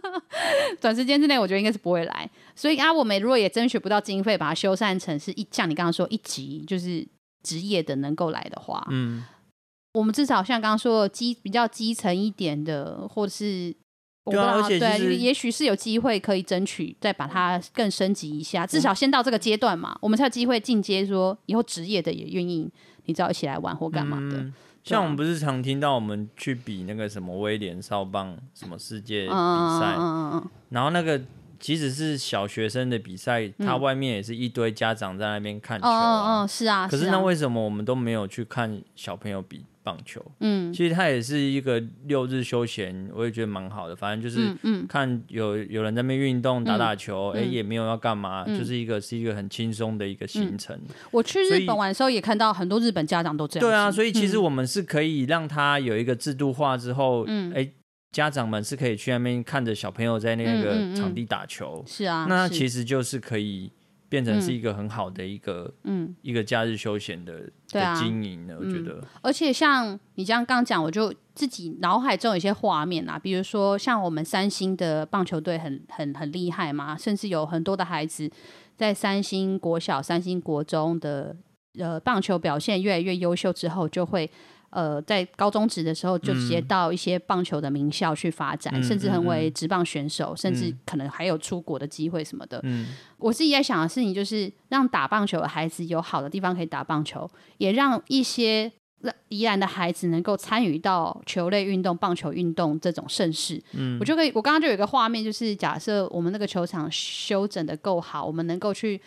[0.80, 2.30] 短时间之内，我觉得应该是不会来。
[2.54, 7.06] 所以啊，我们如果也争取不到经费，把它修缮成是一像你刚刚说一级，就是
[7.42, 9.24] 职业的能够来的话，嗯，
[9.94, 13.74] 我们至少像刚刚说的基比较基层一点的，或者是。
[14.26, 22.70] 对啊，而且对，也许是有机会可以争取，再把它更升级一下，至少先到这个阶段嘛，我们才有机会进阶，说以后职业的也愿意，
[23.06, 24.36] 你知道一起来玩或干嘛的。
[24.36, 24.54] 嗯、
[24.90, 29.96] 像我们不是常听到我们去比那个什么威廉少棒什么世界比赛，
[30.70, 31.20] 然后那个
[31.60, 36.88] 即使是小学生的比赛，他外面也是一堆家长在那边看球嗯嗯、是啊。
[36.88, 39.64] 可是那为什么我们都没有去看小朋友比？
[39.90, 43.96] 棒球，嗯，其实它也是一个六日休闲，我也觉得蛮好的。
[43.96, 44.54] 反正就是
[44.86, 50.78] 看有有人在那边运动打打球，哎、嗯，也没有要干嘛，嗯、就是一个是一个很轻松的一个行程。
[51.10, 53.68] 我去日本玩的时候也看到很多日本家长都这样。
[53.68, 57.68] 对啊，所以其实我们是可以让他有一个制度化之后，嗯，哎，
[58.12, 61.82] 家长们是可以去那边看着小朋友在那个场地打球。
[61.84, 63.72] 是啊，那其实就是可以。
[64.10, 69.02] 变成是一个很好的一个嗯一个假日休闲的的经营呢，我觉得。
[69.22, 78.30] 而且像你这样刚讲，我就自己脑海中有一些画面啊，比如说像我们三星的棒球队很很很厉害嘛，甚至有很多的孩子
[78.76, 81.34] 在三星国小、三星国中的
[81.78, 84.30] 呃棒球表现越来越优秀之后，就会。
[84.70, 92.60] 呃，在高中职的时候就直接到一些棒球的名校去发展，嗯、甚至成为职棒选手，嗯、甚至可能还有出国的机会什么的。
[92.62, 97.28] 嗯、我自己在想的事情就是，让打棒球的孩子有好的地方可以打棒球，
[97.58, 98.70] 也让一些
[99.28, 103.60] 宜兰的孩子能够参与到球类运动、棒球运动这种盛事。
[103.72, 109.00] 嗯，我就可以，我刚刚就有一个画面，就是假设我们那个球场修整的够好，我们能够去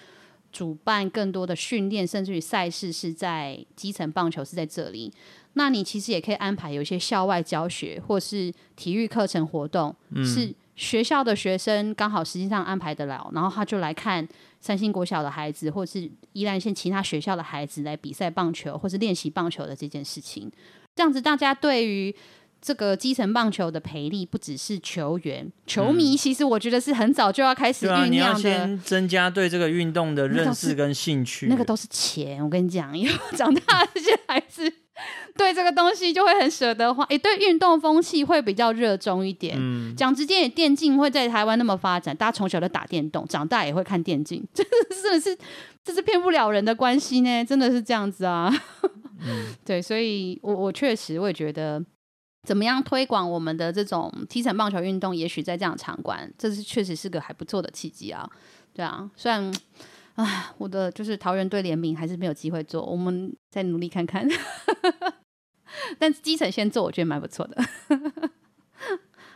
[0.51, 5.13] 主办更多的训练，甚至于赛事是在基层棒球是在这里。
[5.53, 14.27] 那你其实也可以安排有一些校外教学，或是体育课程活动，嗯、是学校的学生刚好实际上安排得了，然后他就来看
[14.59, 20.51] 三星国小的孩子，或是宜兰县其他学校的孩子来比赛棒球，或是练习棒球的这件事情。
[20.95, 22.15] 这样子，大家对于
[22.59, 28.03] 这个基层棒球的培力，不只是球员、球迷，其实我觉得是很早就要开始酝酿的。
[28.03, 32.43] 啊、你要先增加对这个运动的认识跟兴趣，那个都是钱。
[32.43, 34.71] 我跟你讲，以后长大这些孩子。
[35.37, 39.55] 对这个东西就会很舍得花，也，对运动风气会比较热衷一点。
[39.57, 44.63] 嗯，讲直接点，电竞会在台湾那么发展，大家从小都打电动，长大也会看电竞，这
[45.01, 45.37] 真的是
[45.83, 48.53] 这是骗不了人的关系呢，真的是这样子啊。
[49.25, 51.83] 嗯， 对，所以我我确实我也觉得，
[52.47, 58.29] 怎么样推广我们的这种踢层棒球运动，也许在这样场馆，这是确实是个还不错的契机啊。
[58.73, 59.51] 对啊，虽然。
[60.15, 64.23] 啊，我的就是桃园队联名还是没有机会做，我们再努力看看。
[65.97, 67.61] 但基层先做，我觉得蛮不错的。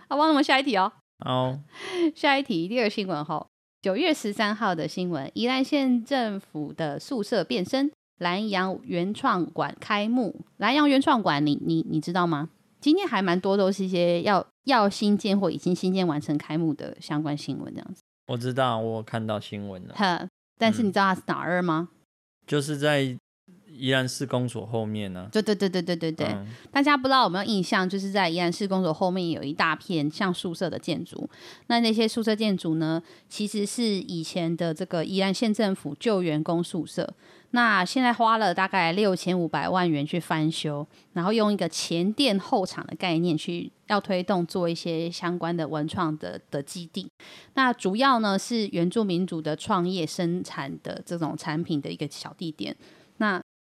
[0.10, 0.92] 好，帮我们下一题哦。
[1.26, 1.60] 好，
[2.16, 3.46] 下一题，第二个新闻哈，
[3.82, 10.46] 九月十三号的新闻，宜兰县政府的宿舍变身，南洋原创馆开幕。
[10.58, 12.50] 南洋原创馆，你你你知道吗？
[12.80, 18.04] 今天还蛮多都是一些要要新建或已经新建完成开幕的相关新闻，这样子。
[18.28, 19.96] 我知道，我看到新闻了。
[19.96, 21.90] 哈，但是你知道它是哪儿吗？
[21.92, 21.98] 嗯，
[22.46, 23.18] 就是在。
[23.78, 25.30] 宜兰市公所后面呢？
[25.32, 27.88] 对对对对对对对，嗯、大家不知道有没有印象？
[27.88, 31.30] 就是在宜兰市公所后面有一大片像宿舍的建筑。
[31.68, 37.14] 那那些宿舍建筑呢，其实是以前的这个宜兰县政府旧员工宿舍。
[37.52, 47.10] 那现在花了大概六千五百万元去翻修，然后用一个前店后厂的概念去要推动做一些相关的文创的的基地。
[47.54, 52.76] 那主要呢是原住民族的创业生产的这种产品的一个小地点。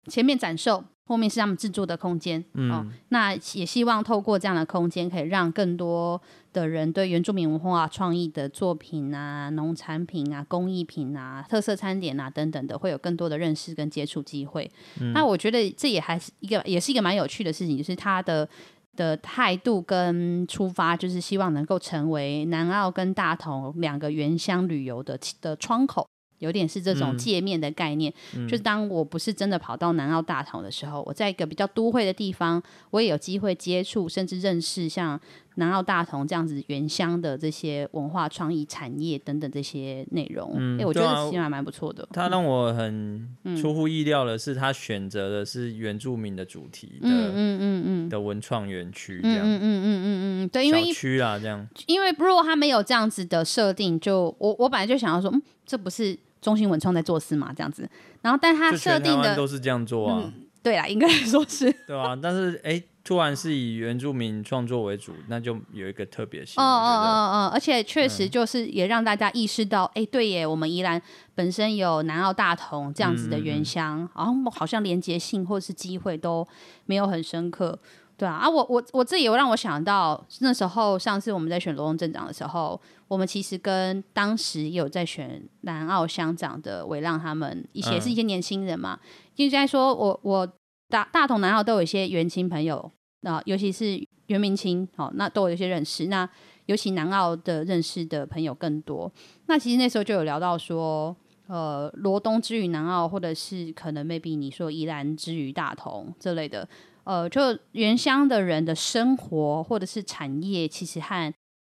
[0.06, 2.44] 那前面展售，后面是他们制作的空间。
[2.54, 6.22] 嗯、哦，那也希望透过这样的空间，可以让更多
[6.54, 14.70] 的人对原住民文化创意的作品啊、农产品啊、工艺品啊、特色餐点啊等等的，会有更多的认识跟接触机会。
[15.02, 18.48] 嗯、那我觉得这也还是一个，也是一个蛮有趣的事情，就是他的
[18.96, 26.08] 的态度跟出发，就是希望能够成为南澳跟大同两个原乡旅游的的窗口。
[26.39, 35.19] 有点是这种界面的概念，嗯、就是当我不是真的跑到南澳大同的时候，我在一个比较都会的地方，我也有机会接触甚至认识像
[35.56, 40.56] 南澳大同这样子原乡的这些文化创意产业等等这些内容。
[40.58, 42.08] 嗯，哎，我觉得其实还蛮不错的。
[42.12, 43.28] 他让我很
[43.60, 56.18] 出乎意料的是，他选择的是原住民的主题的，嗯嗯嗯嗯的文创园区这样，嗯嗯嗯嗯嗯嗯，对，因为小区啊这样，因为如果他没有这样子的设定，就我我本来就想要说，嗯，这不是。
[56.41, 57.89] 中心文创在做事嘛，这样子，
[58.22, 67.10] 然后但他设定的都是这样做啊，嗯、对啊，应该来说是，对啊，但是哎，突然是以原住民创作为主，那就有一个特别性，哦哦哦
[67.46, 71.00] 哦，而且确实就是也让大家意识到，哎、嗯，对耶，我们宜兰
[71.36, 76.46] 本身有南澳大同这样子的原乡，然后、嗯嗯、好像连接性或是机会都
[76.88, 77.78] 没有很深刻。
[78.18, 89.00] 对啊，啊，我我我这也让我想到那时候，上次我们在选罗东镇长的时候，我们其实跟当时也有在选南澳乡长的伟浪他们一些是一些年轻人嘛，
[89.36, 90.50] 就在、嗯、说我我
[90.89, 96.30] 大大同南澳都有一些元亲朋友，那，尤其是原民亲，哦，那都有一些认识，那
[96.67, 99.12] 尤其南澳的认识的朋友更多。
[99.48, 101.15] 那其实那时候就有聊到说，
[101.48, 106.67] 呃，罗东之于南澳，或者是可能 maybe 你说宜兰之于大同这类的。
[107.04, 107.39] 呃，就
[107.74, 111.32] 原乡的人的生活或者是产业，其实和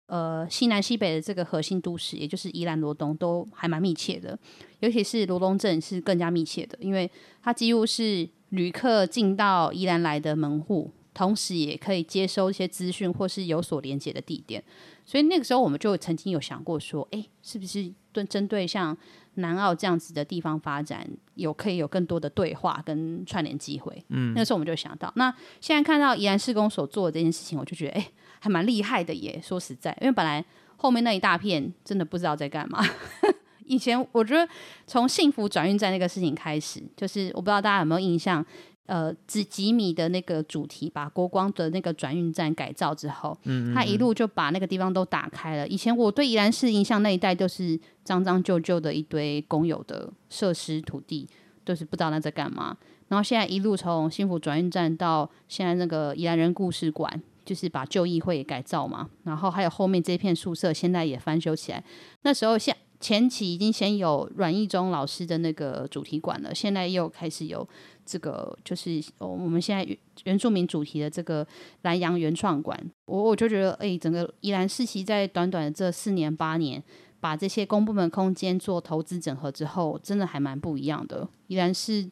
[0.08, 4.36] 呃西南西北的这个核心都市，也就是宜兰罗东，都还蛮密切的。
[4.80, 7.08] 尤其是罗东镇是更加密切的，因为
[7.40, 14.62] 它几乎是旅客进到宜兰来的门户，同时也可以接收一些资讯或是有所连接的地点。
[15.04, 18.96] 所以那个时候，我们就曾经有想过说，哎，是不是对针对像
[19.34, 24.04] 南澳这样子的地方发展，有可以有更多的对话跟串联机会。
[24.08, 28.08] 嗯，那时候我们就想到，那现在看到宜兰市公所做的这件事情，我就觉得哎，
[28.38, 29.40] 还蛮厉害的耶。
[29.42, 30.44] 说实在，因为本来
[30.76, 32.84] 后面那一大片真的不知道在干嘛。
[33.70, 34.46] 以前我觉得
[34.86, 38.44] 从幸福转运站那个事情开始，就是我不知道大家有没有印象。
[38.86, 45.68] 呃，几几米的那个主题，把国光的那个转运站改造之后，嗯，嗯，嗯，他一路就把那个地方都打开了。
[45.68, 51.28] 以前我对宜兰市印象那一带都是脏脏旧旧的一堆公有的设施土地，
[51.64, 52.76] 就是不知道那在干嘛。
[53.06, 57.08] 然后现在一路从幸福转运站到现在那个宜兰人故事馆，
[57.44, 59.08] 就是把旧议会也改造嘛。
[59.22, 61.84] 然后还有后面这片宿舍，现在也翻修起来。
[62.22, 67.66] 那时候现前期已经先有阮义忠老师的那个主题馆了，现在又开始有。
[68.06, 71.46] 这个就是我们现在原原住民主题的这个
[71.82, 76.82] 南洋原创馆，我我就觉得，哎，整个宜兰市其在短短的这四年八年，
[77.20, 81.28] 把这些公部门空间做投资整合之后，真的还蛮不一样的。
[81.46, 82.02] 宜兰是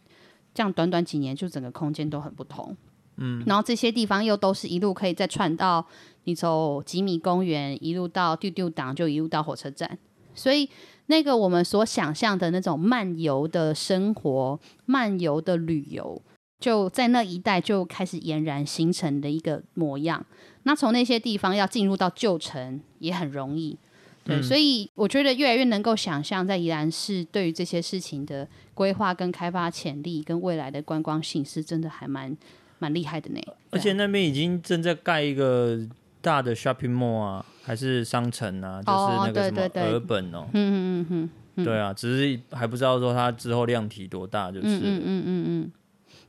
[0.55, 2.77] 这样短短几年，就整个空间都很不同，
[3.17, 5.85] 嗯，然后这些地方又都是一路可以再串到
[6.25, 9.99] 你走吉米公园，一路到丢丢档，就一路到火车站，
[10.39, 10.71] 所以。
[11.11, 16.21] 那个我们所想象的那种漫游的生活、漫游的旅游，
[16.61, 20.23] 就在那一带就开始俨然形成的一个模样。
[20.65, 23.79] 那从那些地方要进入到旧城也很容易，
[24.23, 32.37] 对，嗯、所以我觉得越来越能够想象，在宜兰市对于这些事情的规划跟开发潜力跟未来的观光性，是真的还蛮
[32.79, 33.41] 蛮厉害的呢。
[33.71, 35.89] 而且那边已经正在盖一个。
[36.21, 45.73] 大的 shopping mall 啊，还是商城啊，就是那个什么尔本哦，嗯嗯嗯嗯、对啊，只是还不知道说它之后量体多大，就是嗯嗯嗯嗯嗯，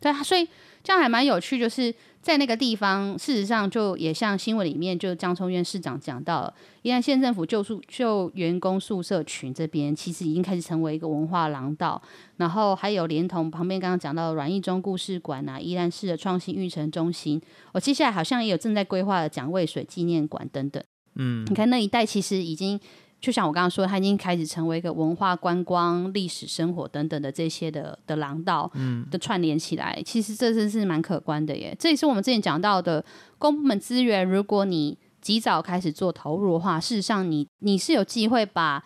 [0.02, 0.46] 对啊，所以
[0.84, 1.96] 这样还蛮有趣，就是。
[2.22, 12.00] 在那个地方，事实上就也像新闻里面，就江聪院市长讲到了，宜兰县政府旧宿旧员工宿舍群这边，其实已经开始成为一个文化廊道。
[12.36, 20.84] 然后还有连同旁边刚刚讲到的阮义忠故事馆啊，宜兰市的创新育成中心，我接下来好像也有正在规划的蒋渭水纪念馆等等。
[21.20, 22.80] 嗯，你看那一带其实已经。
[23.22, 31.76] 就像我刚刚说，它已经开始成为一个文化观光、历史生活等等的这些的的廊道，嗯，的串联起来，其实这真是蛮可观的耶。
[31.78, 33.03] 这也是我们之前讲到的
[33.38, 38.82] 公部门资源，如果你及早开始做投入的话，事实上你你是有机会把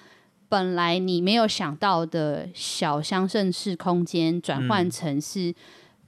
[0.49, 5.51] 本来你没有想到的小乡镇式空间转换成是、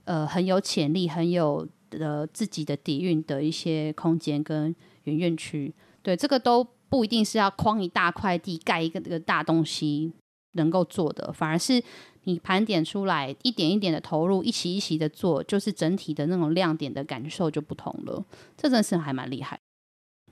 [0.05, 5.71] 嗯、呃很有潜力、很有呃自己的底蕴的一些空间跟园院区。
[6.06, 6.64] 对，这个都。
[6.88, 10.14] 不一定是要框一大块地盖一个这个大东西
[10.51, 11.84] 能够做的，反而是
[12.24, 18.24] 你盘点出来一点一点的投入，一期一期的做，就是整体的那种亮点的感受就不同了。
[18.56, 19.60] 这真的是还蛮厉害。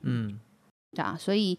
[0.04, 0.40] 嗯，
[0.92, 1.58] 对啊，所以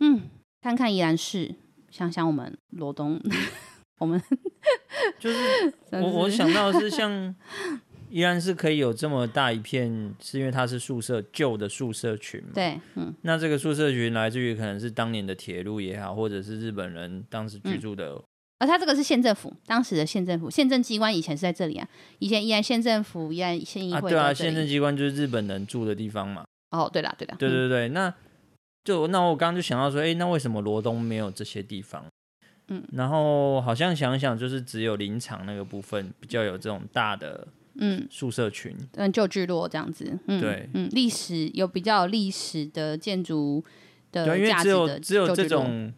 [0.00, 0.22] 嗯，
[0.62, 1.54] 看看依然是，
[1.90, 3.20] 想想我们罗东，
[4.00, 4.20] 我们
[5.20, 7.36] 就是我我想到的是 像。
[8.10, 12.50] 依然是可以有这么大一片，是因为它是宿舍旧的宿舍群嘛？
[12.54, 13.14] 对，嗯。
[13.22, 18.12] 那这个宿舍群来自于可能是当年的铁路也好，或者是日本人当时居住的。
[18.12, 18.22] 嗯、
[18.58, 21.88] 而它这个是县政府当时的县政府，县政机关以前是在这里啊。
[22.18, 24.00] 以前依然县政府、依然县议会、啊。
[24.00, 26.44] 对啊，县政机关就是日本人住的地方嘛。
[26.70, 27.36] 哦，对了，对了。
[27.38, 28.14] 对对对，嗯、那
[28.84, 32.06] 就那我刚刚就想到说，哎、欸，那为什么罗东没有这些地方？
[32.68, 32.82] 嗯。
[32.92, 37.46] 然后好像想想，就是只有林场那个部分比较有这种大的。
[37.78, 43.64] 嗯，宿舍群，嗯，旧聚落这样子，嗯，对，嗯，历史有比较有历史的建筑
[44.12, 45.92] 的对，因为只有只有这种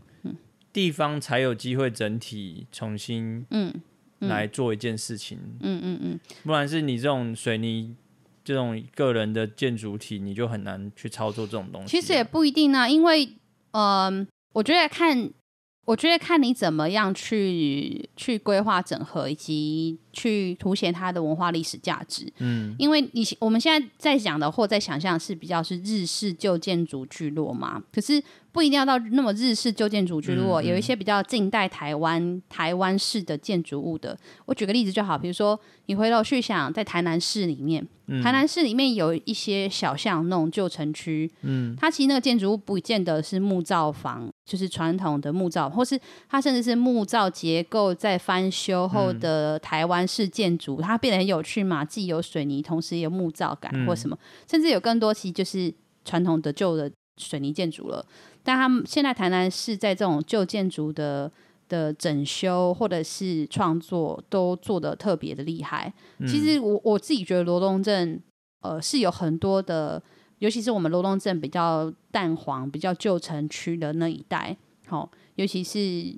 [0.72, 3.72] 地方才有机会整体重新嗯
[4.20, 7.96] 来做一件事情，嗯嗯嗯，不然是你这种水泥
[8.44, 11.88] 这种个人的建筑体，你就很难去操作这种东西。
[11.88, 13.24] 其实也不一定啊，因为
[13.72, 15.30] 嗯、呃，我觉得看。
[15.86, 22.32] 我觉得看你怎么样去去规划整合，以及去凸显它的文化历史价值。
[22.38, 28.22] 嗯，因为你我们现在在讲的或在想象是比较是日式旧建筑聚落嘛，可是
[28.52, 34.16] 不一定要到那么日式旧建筑聚落，嗯嗯，有一些比较近代台湾台湾式的建筑物的。
[34.46, 37.84] 我举个例子就好，比如说你回头去想，在台南市里面。
[38.24, 45.96] 台南市里面有一些小巷那种旧城区，嗯，它其实那个建筑物不见得是木造房，就是传统的木造，或是
[46.28, 55.72] 它甚至是木造结构在翻修后的台湾式建筑，嗯，它变得很有趣嘛，既有水泥，同时也有木造感或什么，嗯，甚至有更多其实就是
[56.04, 58.04] 传统的旧的水泥建筑了。
[58.42, 61.30] 但他们现在台南市在这种旧建筑的。
[61.70, 65.94] 的整修或者是创作都做的特别的厉害。
[66.18, 68.20] 嗯、其实我我自己觉得罗东镇
[68.62, 70.02] 呃是有很多的，
[70.40, 74.54] 尤其是我们罗东镇比较淡黄、比较旧城区的那一带，
[74.88, 76.14] 好、哦，尤其是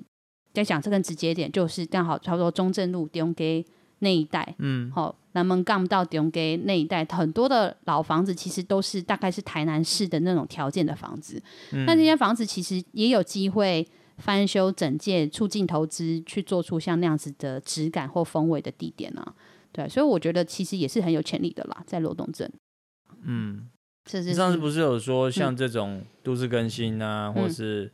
[0.51, 3.63] 在讲这个直接点，就是刚好差不多中正路中街
[3.99, 13.87] 那一带，嗯，好、哦，南门港到中街那一带，很多的老房子其实都是大概是台南市的那种条件的房子，嗯、那这些房子其实也有机会。
[14.19, 19.33] 翻修整建，促进投资，去做出像那样子的质感或风味的地点啊，
[19.71, 22.49] 对，所以我觉得其实也是很有潜力的啦，在罗东镇。
[23.23, 23.67] 嗯，
[24.09, 27.91] 是是是，上次不是有说像这种都市更新啊，嗯、或是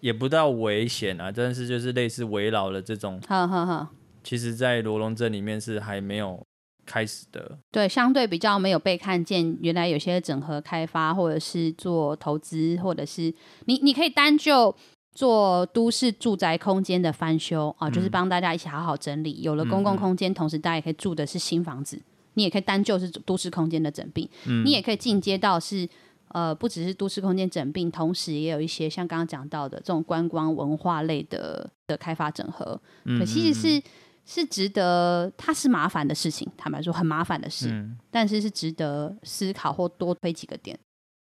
[0.00, 3.88] 也不到危险啊，但是就是类似围绕了这种，好好好，
[4.22, 6.44] 其实，在罗龙镇里面是还没有
[6.86, 9.56] 开始的，对，相对比较没有被看见。
[9.60, 13.34] 原来有些整合开发，或者是做投资，或者是
[13.66, 14.74] 你你可以单就。
[15.16, 19.42] 做都市住宅空间的翻修啊，就是帮大家一起好好整理。
[19.42, 22.02] 有了公共空间，同时大家也可以住的是新房子。
[22.34, 24.28] 你也可以单就是都市空间的整并，
[24.64, 25.88] 你也可以进阶到是
[26.28, 32.80] 呃，不只是都市空间整并，同时也有一些像刚刚讲到的这种观光文化类的的开发整合。
[33.18, 33.82] 可其实是
[34.24, 40.78] 是值得，它是麻烦的事情，坦白说很麻烦的事，但是是值得思考或多推几个点。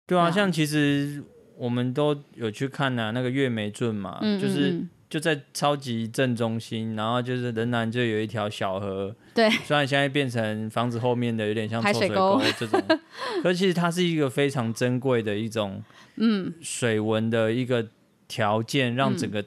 [0.08, 1.24] 对啊，像其实。
[1.58, 12.82] 我们都有去看呐、啊，那个月眉圳嘛，嗯嗯嗯，就是就在超级正中心，然后就是仍然就有一条小河，对，虽然现在变成房子后面的有点像臭水沟这种，
[13.44, 15.84] 可其实它是一个非常珍贵的一种，
[16.16, 17.86] 嗯，水文的一个
[18.30, 19.44] 条件，让整个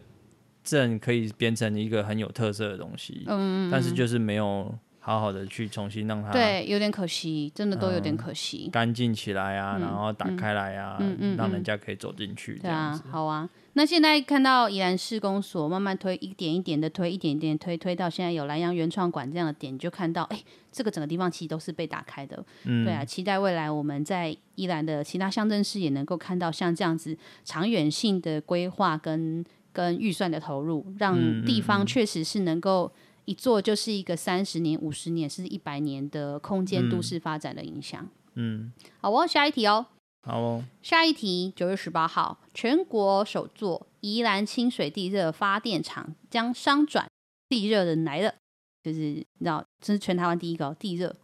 [0.63, 10.99] 镇可以变成一个很有特色的东西，嗯，但是就是没有好好的去重新让它对，有点可惜，真的都有点可惜，干净起来啊，然后打开来啊，
[11.39, 12.59] 让人家可以走进去。
[12.59, 13.49] 对啊，好啊。
[13.77, 22.45] 那现在看到宜兰市公所慢慢推，一点一点的推，一点一点推，推到现在有兰阳原创馆这样的点，你就看到，哎，这个整个地方其实都是被打开的。
[22.65, 32.93] 嗯，对啊，期待未来我们在宜兰的其他乡镇市也能够看到像这样子长远性的规划跟跟预算的投入，让地方确实是能够
[33.25, 38.09] 一做就是一个三十年、五十年甚至一百年的空间都市发展的影响。
[38.35, 39.87] 嗯，好，我下一题哦。
[40.27, 47.07] 好哦，下一题，九月十八号，全国首座宜兰清水地热发电厂将商转，
[47.47, 48.35] 地热人来了，
[48.83, 51.15] 就是你知道，这是全台湾第一个地热。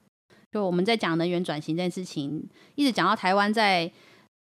[0.52, 3.90] 就我们在讲能源转型这件事情，一直讲到台湾在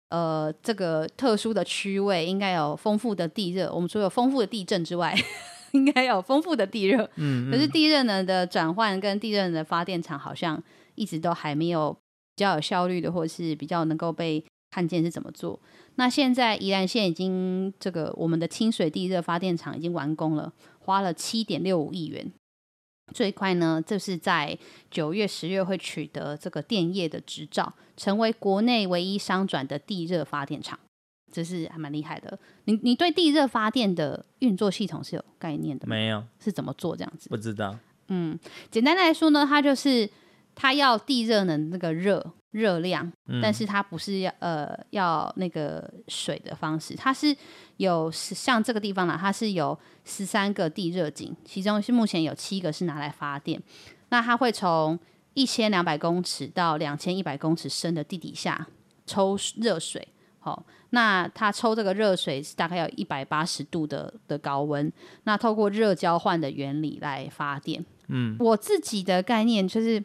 [0.10, 3.72] 呃这个特殊的区位，应该有丰富的地热。
[3.74, 5.16] 我们除了有丰富的地震之外，
[5.72, 7.10] 应该有丰富的地热。
[7.16, 10.62] 嗯，嗯，可是地热能的转换跟地热能的发电厂，好像
[10.96, 11.98] 一直都还没有。
[12.36, 15.60] 比较有效率的，或是比较能够被看见是怎么做？
[15.96, 22.32] 那现在宜兰县已经这个我们的清水地热发电厂已经完工了，花了七点六五亿元，
[23.14, 24.58] 最快呢，就是在
[24.90, 30.80] 九月、十月会取得这个电业的执照，成为国内唯一商转的地热发电厂，
[31.32, 32.40] 这是还蛮厉害的。
[32.66, 35.96] 你你对地热发电的运作系统是有概念的吗？
[35.96, 37.30] 没有，是怎么做这样子？
[37.30, 37.78] 不知道。
[38.08, 38.40] 嗯，
[38.72, 40.10] 简单来说呢，它就是。
[40.56, 47.36] 它要地热能那个热热量，但是它不是要呃要那个水的方式，它是
[47.78, 53.60] 有像这个地方呢，它是有十三个地热井，其中是目前有七个是拿来发电。
[54.10, 55.00] 那它会从
[55.34, 58.68] 一千两百公尺到两千一百公尺深的地底下
[59.08, 64.94] 抽热水，好，那它抽这个热水是大概有一百八十度的的高温，
[65.24, 67.84] 那透过热交换的原理来发电。
[68.10, 70.04] 嗯，我自己的概念就是。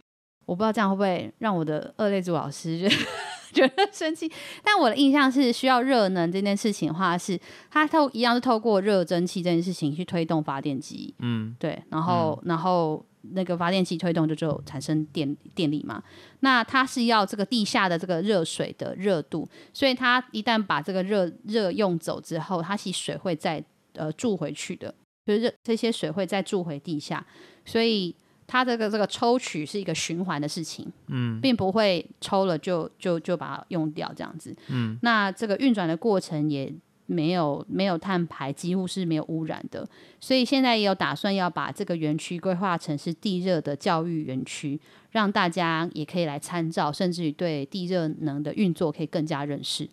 [0.48, 2.94] 我不知道这样会不会让我的二类组老师觉得
[3.52, 4.30] 觉得生气，
[4.64, 7.38] 但我的印象是需要热能这件事情的话，是
[7.70, 16.02] 它透一样是透过热蒸汽这件事情去推动发电机，嗯，对，然后、嗯、然后那个发电机推动就就产生电电力嘛。
[16.40, 24.94] 那它是要这个地下的这个热水的热度，所以它一旦把这个热热用走之后，它其实水会再呃注回去的，
[25.26, 27.26] 就是热这些水会再注回地下，
[27.66, 28.16] 所以。
[28.50, 36.72] 它这个这个抽取是一个循环的事情，嗯，并不会抽了就就就把它用掉这样子，嗯，那这个运转的过程也
[37.04, 39.86] 没有没有碳排，几乎是没有污染的，
[40.18, 44.80] 所以现在也有打算要把这个园区规划成是地热的教育园区，
[45.10, 49.86] 让大家也可以来参照，甚至于对地热能的运作可以更加认识。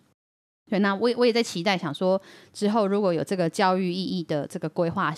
[0.70, 2.20] 对，那我也我也在期待，想说
[2.54, 5.14] 之后如果有这个教育意义的这个规划。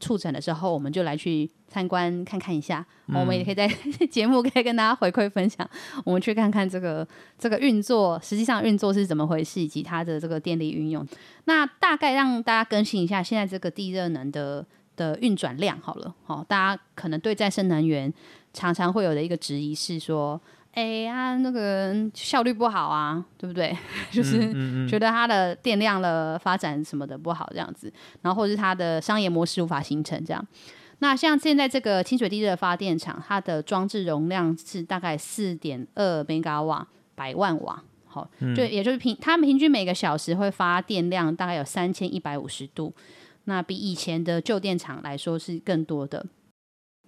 [0.00, 2.84] 促成的时候，我们就来去参观看看一下。
[3.06, 3.68] 嗯、我们也可以在
[4.10, 5.68] 节目可以跟大家回馈分享。
[6.04, 7.06] 我们去看看这个
[7.38, 11.06] 这个运作，实际上运作是怎么回事，以及它的这个电力运用。
[11.44, 16.14] 那大概让大家更新一下现在这个地热能的的运转量好了。
[16.24, 18.12] 好，大家可能对再生能源
[18.52, 20.40] 常常会有的一个质疑是说。
[20.72, 23.76] 哎呀，那个效率不好啊，对不对？
[24.12, 27.92] 就是觉得它的电量的发展什么的不好这样子，
[28.22, 30.46] 然后或者是它的商业模式无法形成这样。
[31.00, 42.94] 那像现在这个清水地热发电厂，它的装置容量是大概四点二兆瓦百万瓦，好，就也就是平，它平均每个小时会发电量大概有三千一百五十度，
[43.44, 46.24] 那比以前的旧电厂来说是更多的。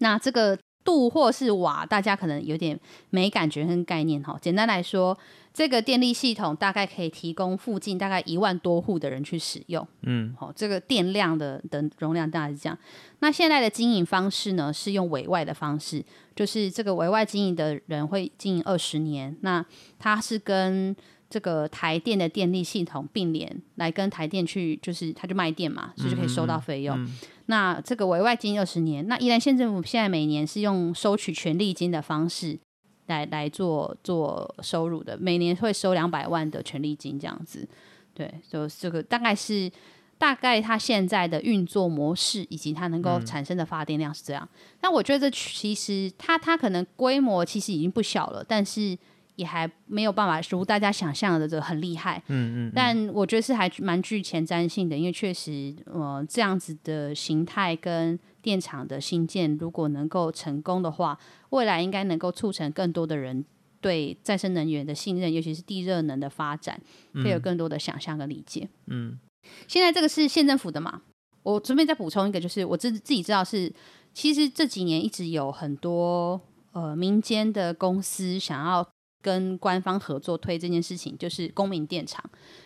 [0.00, 0.58] 那这个。
[0.84, 2.78] 度或是瓦，大家可能有点
[3.10, 4.38] 没感觉跟概念哈。
[4.40, 5.16] 简单来说，
[5.54, 9.86] 这个电力系统大概可以提供附近大概一万多户的人去使用。
[10.02, 12.78] 嗯，好，这个电量的的容量大概是这样。
[13.20, 16.04] 那现在的经营方式呢，是用委外的方式，
[16.34, 19.36] 就是这个委外经营的人会经营二十年。
[19.42, 19.64] 那
[19.98, 20.96] 他是跟
[21.30, 26.96] 这个台电的电力系统并联，来跟台电去，就是他就卖电嘛，所以就可以收到费用。
[26.98, 32.58] 嗯嗯那这个委外经营二十年，那宜兰县政府现在每年是用收取权利金的方式
[33.06, 37.68] 来来做做收入的，每年会收两百万的权利金这样子。
[38.14, 39.70] 对，就这个大概是
[40.18, 44.48] 大概它现在的运作模式以及它能够产生的发电量是这样。
[44.80, 48.98] 那、嗯、我觉得这其实它它可能规模其实已经不小了，但是。
[49.36, 61.18] 也还没有办法如大家想象的这个很厉害，嗯，嗯嗯，但我觉得是还蛮具前瞻性的，因为确实，呃，这样子的形态跟电厂的新建，如果能够成功的话，
[61.50, 63.44] 未来应该能够促成更多的人
[63.80, 66.80] 对再生能源的信任，尤其是地热能的发展，
[67.14, 68.68] 会有更多的想象跟理解。
[68.86, 69.18] 嗯，
[69.66, 71.02] 现在这个是县政府的嘛？
[71.42, 73.72] 我顺便再补充一个，就是我自自己知道是，
[74.14, 76.40] 其实这几年一直有很多
[76.72, 78.88] 呃民间的公司想要
[79.22, 82.22] 跟官方合作推这件事情，就是公民电厂，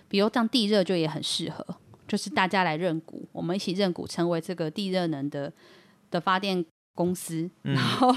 [0.09, 1.65] 比如像地热就也很适合，
[2.09, 5.53] 就是大家来认股，我们一起认股成为这个地热能的
[6.11, 8.13] 的发电公司，嗯、然后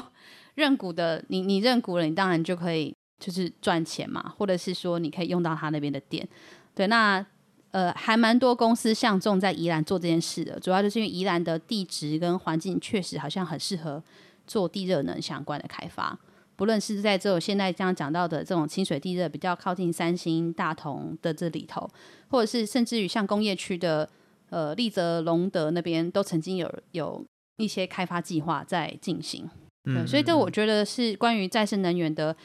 [0.56, 6.28] 认股的你你认股了，你当然就可以就是赚钱嘛，或者是说你可以用到他那边的电，
[6.74, 7.26] 对，那。
[7.72, 14.04] 呃，还蛮多公司相中在宜兰做这件事的，主要就是因为宜兰的地质跟环境确实好像很适合
[14.48, 16.18] 做地热能相关的开发。
[16.60, 21.90] 不论是在这种现在这样讲到的这种清水地热，比较靠近三星、大同的这里头，
[22.28, 24.10] 或者是甚至于像工业区的
[24.50, 29.50] 呃立泽、隆德那边，都曾经有有一些开发计划在进行。
[29.86, 32.36] 对，嗯，所以这我觉得是关于再生能源的。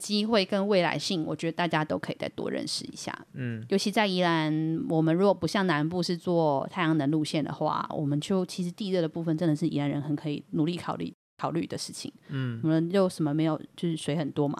[0.00, 3.14] 机会跟未来性，我觉得大家都可以再多认识一下。
[3.34, 12.12] 嗯，尤其在宜兰，我们如果不像南部是做太阳能路线的话，我们就其实地热的部分真的是宜兰人很可以努力考虑考虑的事情。
[12.28, 14.58] 嗯，我们又什么没有，就是水很多嘛，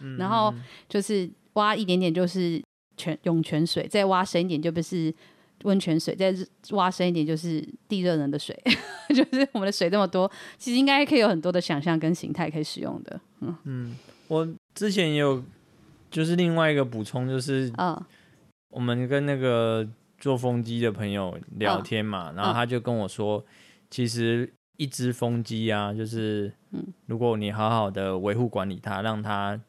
[0.00, 0.52] 嗯、 然后
[0.88, 2.62] 就是挖一点点就是
[2.96, 5.14] 泉涌泉水，再挖深一点就不是
[5.62, 6.34] 温泉水，再
[6.72, 8.54] 挖深一点就是地热能的水，
[9.08, 13.20] 就是我们的水这么多，其实应该可以有很多的想象跟形态可以使用的。
[13.40, 13.96] 嗯嗯。
[14.28, 15.44] 我之前也有，
[16.10, 17.70] 就是另外一个补充，就是
[18.70, 19.86] 我们跟那个
[20.18, 23.44] 做风机的朋友聊天嘛，然后他就跟我说，
[23.90, 26.52] 其实一只风机啊，就是
[27.06, 29.60] 如果你好好的维护管理它，让它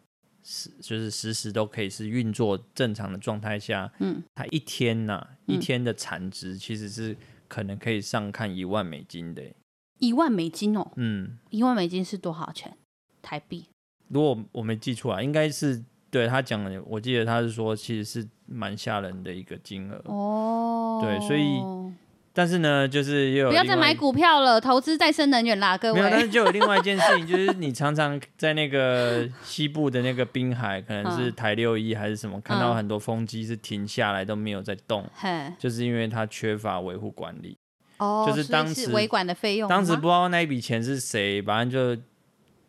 [0.44, 7.16] 时就是时时都可以是运作正常的状态下，嗯，它一天呐，一天的产值其实是
[7.48, 9.44] 可能可以上看一万美金的，
[10.00, 12.76] 一万美金哦，嗯，一万美金是多少钱？
[13.22, 13.66] 台币？
[14.08, 16.82] 如果我没记错啊，应该是对他讲的。
[16.84, 21.00] 我记得他是说，其实是蛮吓人的一个金额哦。
[21.02, 21.60] 对，所以
[22.36, 26.02] 但是呢，就是又有不要再买股票了，投资再生能源啦，各位。
[26.02, 37.58] 没有，但是就有另外一件事情， 就是你常常在那个西部的那个滨海，可能是台六一还是什么，看到很多风机是停下来都没有在动，嗯、就是因为它缺乏维护管理。
[37.98, 42.02] 哦，就是当时维管的费用，当时不知道那一笔钱是谁，反正就。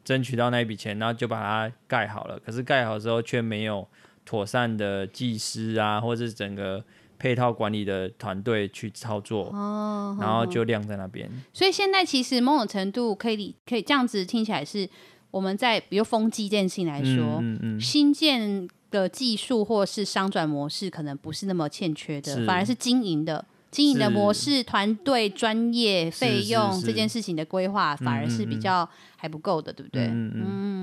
[0.06, 2.38] 争取到那一笔钱，然后就把它盖好了。
[2.38, 3.84] 可是盖好之后，却没有
[4.24, 6.80] 妥善的技师啊，或者是整个
[7.18, 11.30] 配套管理的团队去操作，哦、然后就晾在那边。
[11.52, 14.88] 所以现在其实某种程度可以可以这样子听起来是，
[15.30, 23.44] 我们在比如风机这件事情来说，嗯嗯嗯、新建的技术或是商转模式可能不是那么欠缺的，反而是经营的。
[23.68, 30.04] 经营的模式、团队、专业、费用这件事情的规划，反而是比较还不够的，对不对？
[30.06, 30.32] 嗯。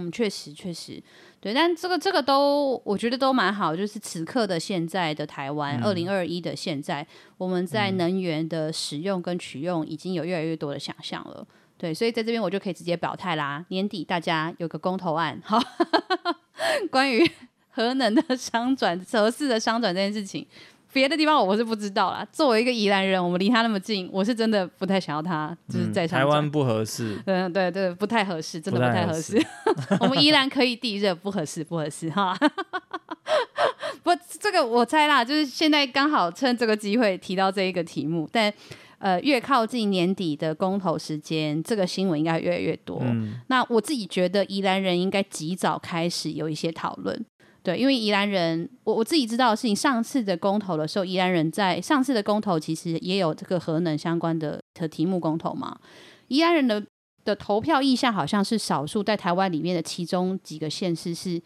[0.06, 1.02] 嗯，确实确实，
[1.44, 1.54] 对。
[1.54, 3.76] 但这个这个都，我觉得都蛮好。
[3.76, 7.06] 就是此刻的现在的台湾，二零二一的现在，
[7.38, 11.46] 我们在能源的使用跟取用已经有越来越多的想象了。
[11.78, 13.66] 对，所以在这边我就可以直接表态啦。
[13.68, 15.62] 年底大家有个公投案，好，
[16.90, 17.30] 关于
[17.72, 20.48] 核能的商转、核四的商转这件事情。
[20.94, 22.26] 别的地方我是不知道啦。
[22.32, 29.44] 作为一个宜兰人，我们离他那么近，我是真的不太想要他就是在、嗯、台湾不合适，嗯对对，不太合适，真的不太合适。
[30.00, 32.38] 我们宜兰可以地热，不合适，不合适哈。
[34.04, 38.54] 不，这个我猜啦，就是现在刚好趁这个机会提到这一个题目，但
[39.00, 43.00] 呃，越靠近年底的公投时间，这个新闻应该越来越多。
[43.02, 47.26] 嗯、那我自己觉得宜兰人应该及早开始有一些讨论。
[47.64, 55.80] 对，因为宜兰人，我我自己知道的事情，上次的公投的时候，宜兰人在上次的公投其实也有这个核能相关的的题目公投嘛。
[56.28, 56.84] 宜兰人的
[57.24, 61.42] 的投票意向好像是少数，在台湾里面的其中几个县市是，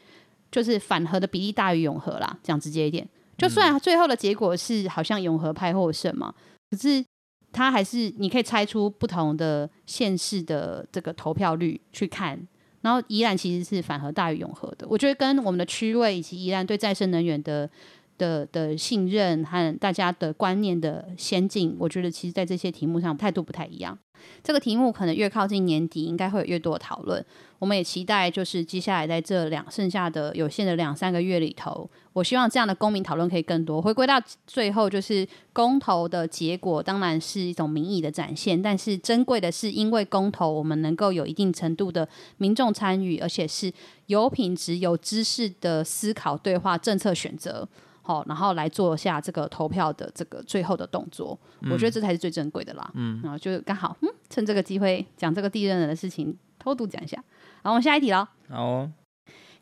[0.52, 2.40] 就是反核的比例大于永和啦。
[2.42, 3.08] 讲直接一点，
[3.38, 6.34] 就算最后的结果是好像永和派获胜嘛，
[6.72, 7.06] 可是
[7.52, 12.48] 他还是你可以猜出不同的县市的这个投票率去看。
[12.88, 17.70] 然后宜兰其实是反核大于永和的，我觉得跟我们的区位以及宜兰对再生能源的
[18.18, 23.98] 的的信任和大家的观念的先进，我觉得其实在这些题目上态度不太一样。
[24.44, 27.24] 这个题目可能越靠近年底，应该会有越多的讨论。
[27.60, 33.80] 我们也期待，就是接下来在这两剩下的有限的两三个月里头，我希望这样的公民讨论可以更多。
[33.80, 42.08] 回归到最后，就是公投的结果当然是一种民意的展现，但是珍贵的是，因为公投我们能够有一定程度的
[42.38, 43.72] 民众参与，而且是
[44.08, 47.68] 有品质、有知识的思考、对话、政策选择。
[48.08, 52.90] 好，然后来做下这个投票的这个最后的动作，嗯、我觉得这才是最珍贵的啦。
[52.94, 57.22] 嗯，然后就刚好，嗯，趁这个机会讲这个地热能的事情，偷渡讲一下。
[57.64, 58.26] 好，我们下一题喽。
[58.48, 58.92] 好、哦，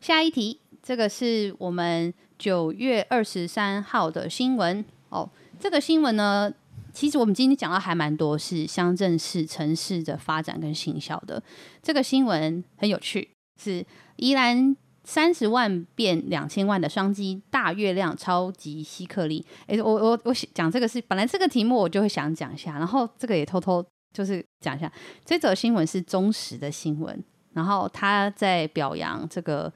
[0.00, 5.28] 下一题，这个是我们九月二十三号的新闻哦。
[5.58, 6.52] 这个新闻呢，
[6.92, 11.42] 其实我们今天讲到还蛮多是乡镇市、城市的发展跟行销的。
[11.82, 13.28] 这个新闻很有趣，
[13.60, 13.84] 是
[14.14, 14.76] 宜兰
[15.06, 19.42] 三十万变两千万的双击，大月亮超级希克力。
[19.68, 23.82] 诶，我我我讲这个是本来这个题目我就会想讲一下，然后这个也偷偷
[24.12, 24.92] 就是讲一下。
[25.24, 29.72] 这则新闻是忠实的新闻，然后他在表扬这个。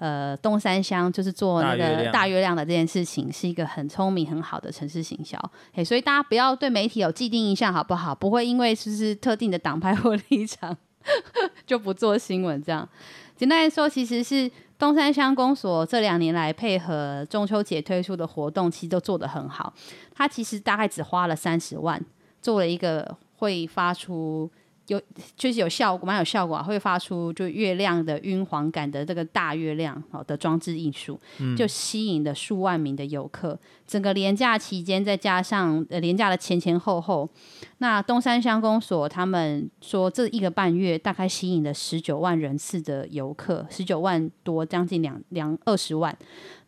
[0.00, 5.38] 呃，东山乡就是做那个大月亮的这件事情，是一个很聪明、很好的城市行销。
[5.72, 8.12] 嘿，所以大家不要对媒体有既定印象，好不好？
[8.12, 10.76] 不会因为就是特定的党派或立场
[11.64, 12.60] 就不做新闻。
[12.60, 12.86] 这样，
[13.36, 19.72] 简单来说，其实是东山乡公所这两年来配合中秋节推出的活动，其实都做得很好。
[20.14, 22.00] 他其实大概只花了三十万，
[22.40, 24.50] 做了一个会发出。
[24.88, 25.00] 有
[25.36, 31.18] 就是有效果，蛮有效果啊，会发出就月亮的晕黄感的这个大月亮好的装置艺术，
[31.56, 33.58] 就吸引了数万名的游客。
[33.86, 37.28] 整个廉价期间，再加上呃廉价的前前后后，
[37.78, 46.16] 那东山乡公所他们说，这一个半月大概吸引了十九万人次的游客，十九万多，将近两两二十万。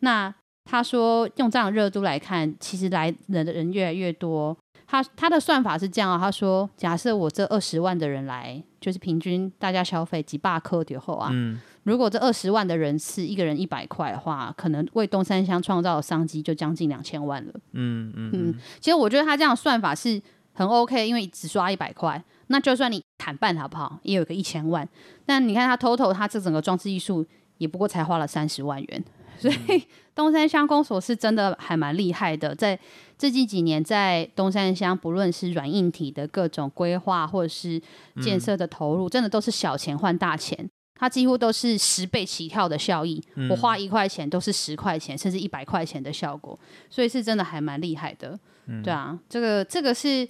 [0.00, 4.56] 那他说用这样的热度来看，其实来人的人越来越多。
[4.86, 17.52] 他他的算法是这样啊，他说，假设我这二十万的人来，就是平均大家消费几百克之后啊，嗯、如果这二十万的人次一个人一百块的话，可能为东山乡创造的商机就将近两千万了。
[17.72, 20.22] 嗯嗯嗯，其实我觉得他这样的算法是
[20.52, 24.88] 很 OK，因为只刷一百块，那就算你砍半好不好，也有个一千万。
[25.24, 27.26] 但你看他 total，他这整个装置艺术
[27.58, 29.04] 也不过才花了三十万元。
[29.38, 29.82] 所以
[30.14, 32.78] 东山乡公所是真的还蛮厉害的，在
[33.18, 37.80] 最近几年，在东山乡不论是软硬体的各种规划或者是
[38.20, 40.68] 建设的投入，嗯、真的都是小钱换大钱，
[40.98, 43.22] 它几乎都是十倍起跳的效益。
[43.34, 46.58] 嗯、我花一块钱都是十块钱，甚至一百块钱的效果，
[46.90, 48.38] 所以是真的还蛮厉害的。
[48.66, 50.28] 嗯、对啊，这个这个是。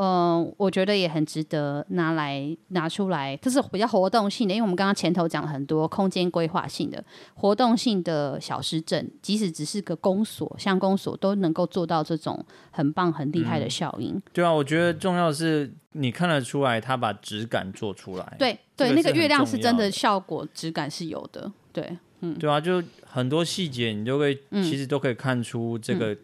[0.00, 14.14] 嗯，我觉得也很值得拿来拿出来，这是比较活动性的，因为我们刚刚前头讲了很多空间规划性的活动性的小市镇，即使只是个公所，像公所都能够做到这种很棒、很厉害的效应。
[14.14, 14.22] 嗯。
[14.32, 18.36] 对啊，我觉得重要的是你看得出来，他把质感做出来。
[18.38, 21.50] 对对，那个月亮是真的效果，质感是有的。
[21.72, 26.16] 对，嗯，对啊，就很多细节你都会，其实都可以看出这个。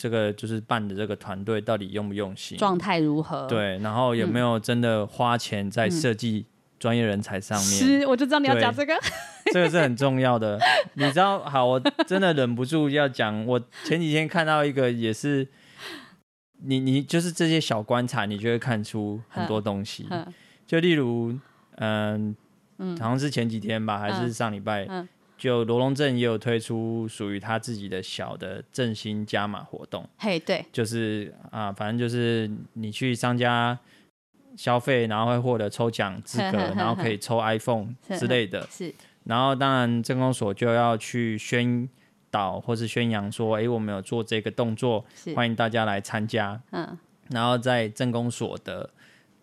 [0.00, 3.46] 嗯这个就是办的这个团队到底用不用心，状态如何？
[3.46, 6.46] 对，然后有没有真的花钱在设计
[6.78, 8.00] 专业人才上面？
[8.00, 8.94] 是，我就知道你要讲这个，
[9.52, 10.58] 这个是很重要的。
[10.94, 13.44] 你知道，好，我真的忍不住要讲。
[13.44, 15.46] 我前几天看到一个，也是
[16.62, 20.08] 你你就是这些小观察，你就会看出很多东西。
[20.66, 21.38] 就例如，
[21.76, 22.34] 嗯
[22.78, 24.88] 嗯，好像是前几天吧，还是上礼拜？
[25.40, 33.78] 就罗龙镇也有推出属于他自己的小的振兴加码活动，嘿，对，就是啊，反正就是你去商家
[34.54, 38.94] 消费，然后会获得抽奖资格， 然后可以抽 iPhone 之类的，是。
[39.24, 41.88] 然后当然镇公所就要去宣
[42.30, 45.02] 导或是宣扬说，哎，我们有做这个动作，
[45.34, 46.60] 欢迎大家来参加。
[46.72, 46.98] 嗯。
[47.30, 48.90] 然后在镇公所的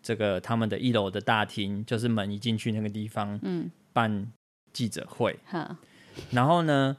[0.03, 4.31] 这个他们的一楼的大厅，就是门一进去那个地方，嗯，办
[4.73, 5.39] 记者会。
[6.31, 6.97] 然后呢，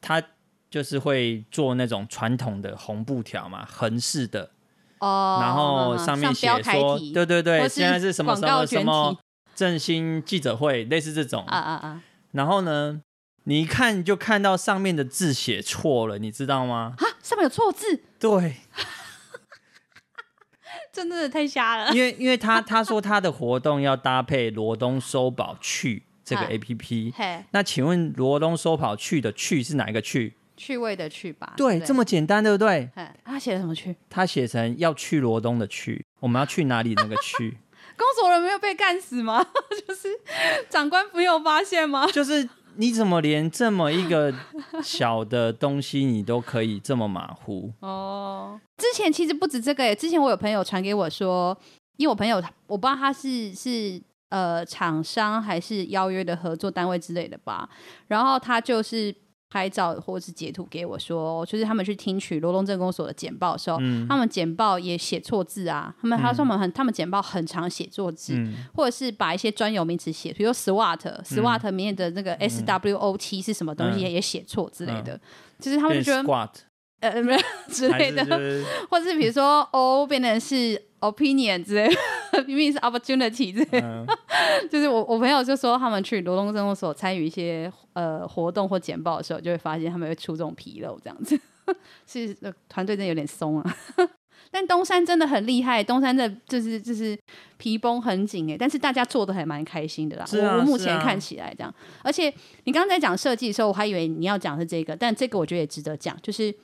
[0.00, 0.22] 他
[0.70, 4.50] 就是会做那种传统的红布条嘛，横式的
[4.98, 9.16] 哦，然后上面写说，对对对，现在是什么什么什么
[9.54, 12.02] 振兴记者会，类似这种啊啊啊。
[12.30, 13.02] 然后呢，
[13.44, 16.94] 你一看就看到上面的字写错了，你知道吗？
[16.96, 18.02] 啊，上面有错字？
[18.18, 18.56] 对，
[20.90, 21.92] 真的太瞎了。
[21.92, 26.04] 因为因为他他说他的活动要搭配罗东收宝趣。
[26.24, 27.14] 这个 A P P，
[27.50, 30.34] 那请问罗东收跑去的去是哪一个去？
[30.56, 31.54] 趣味的去吧。
[31.56, 32.88] 对，这么简单，对不对？
[33.24, 33.96] 他写的什么去？
[34.08, 36.94] 他写成要去罗东的去，我们要去哪里？
[36.94, 37.58] 那个去？
[37.96, 39.44] 工作人没有被干死吗？
[39.86, 40.08] 就是
[40.70, 42.06] 长官没有发现吗？
[42.12, 44.32] 就是你怎么连这么一个
[44.82, 47.72] 小的东西你都可以这么马虎？
[47.80, 51.58] 哦，之前其实不止这个，之前我有朋友传给我说，
[51.96, 54.00] 因为我朋友我不知道他是是。
[54.32, 57.68] 呃，厂商还是邀约的合作单位之类的吧。
[58.08, 59.14] 然后他就是
[59.50, 65.94] 拍照或者是截图给我说，就是他们去听取罗东镇公所的简报的时候，嗯、他们简报也写错字啊。
[66.00, 75.12] 他们他说他们很，他们简报很常写错字，嗯、或者是把一些专有名词写，比如 SWOT，SWOT、嗯、里面的那个 SWOT 是什么东西也写错之类的。
[75.12, 75.20] 嗯、
[75.60, 76.50] 就是他们就觉得
[77.00, 80.82] 呃没有之类的，是或者是比如说 O 变成是。
[81.02, 81.88] Opinion 之类，
[82.46, 84.06] 明明是 opportunity 之类，嗯、
[84.70, 91.38] 就是我我朋友就说他们去罗东镇公所参与一些呃活动或简报的时候，就会发现他们会出这种纰漏，这样子，
[92.06, 92.34] 是
[92.68, 93.76] 团队真的有点松啊。
[94.50, 97.18] 但东山真的很厉害，东山的就是就是
[97.56, 100.24] 皮绷很紧哎，但是大家做的还蛮开心的啦。
[100.24, 102.32] 啊、我目前看起来这样，啊、而且
[102.64, 106.54] 你刚刚在讲设计的时候，我还以为你要讲是这个，但这个我觉得也值得讲，就是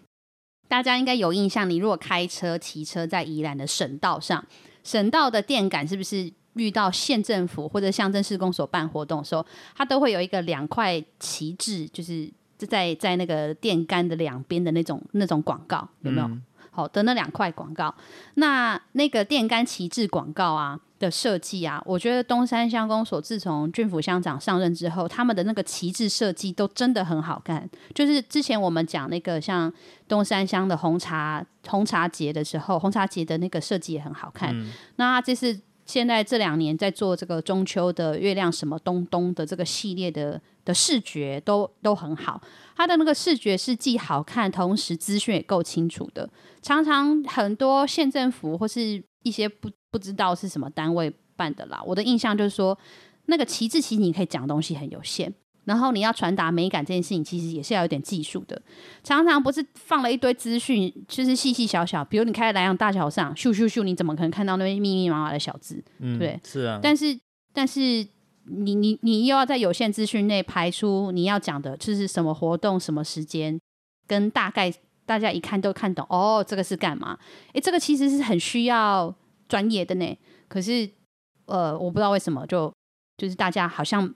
[0.68, 4.44] 大家应该有印象，你如果开车骑车在宜兰的省道上，
[4.84, 9.44] 省道的电杆是不是遇到县政府或者乡镇市公所办活动的时候，
[9.74, 16.26] 它都会有一个两块旗帜，就是在在那个电杆的两边的那种那种广告，有没有？
[16.26, 17.92] 嗯好的，那两块广告，
[18.34, 27.68] 那那个电杆旗帜广告啊的设计啊，我觉得东山乡公所自从郡府乡长上任之后，他们的那个旗帜设计都真的很好看。
[27.94, 29.72] 就是之前我们讲那个像
[30.08, 34.50] 东山乡的红茶红茶节的时候，红茶节的那个设计也很好看。
[34.52, 42.40] 嗯、那这是现在这两年在做这个中秋的月亮什么东东的这个系列的的视觉都都很好。
[42.76, 46.28] 它的那个视觉是既好看，同时资讯也够清楚的。
[46.60, 51.82] 常常很多县政府或是一些不不知道是什么单位办的啦。
[51.84, 52.78] 我的印象就是说，
[53.26, 55.32] 那个旗帜其实你可以讲东西很有限，
[55.64, 58.60] 然后你要传达美感这件事情，其实也是要有点技术的。
[59.02, 65.82] 常常不是放了一堆资讯，就是细细小小，比如你开在兰阳大桥上，咻咻咻，你怎么可能看到那些密密麻麻的小字？
[65.98, 66.80] 嗯，对，是啊。
[66.82, 67.18] 但是
[67.52, 68.06] 但是。
[68.50, 73.60] 你你你又要在有限资讯内排出你要讲的，就是什么活动、什么时间，
[74.06, 74.72] 跟大概
[75.08, 77.18] 大家一看都看懂哦，这个是干嘛？
[77.54, 79.12] 诶，这个其实是很需要
[79.48, 80.18] 专业的呢。
[80.46, 80.86] 可是
[81.46, 82.70] 呃，我不知道为什么就
[83.16, 84.12] 就是大家好像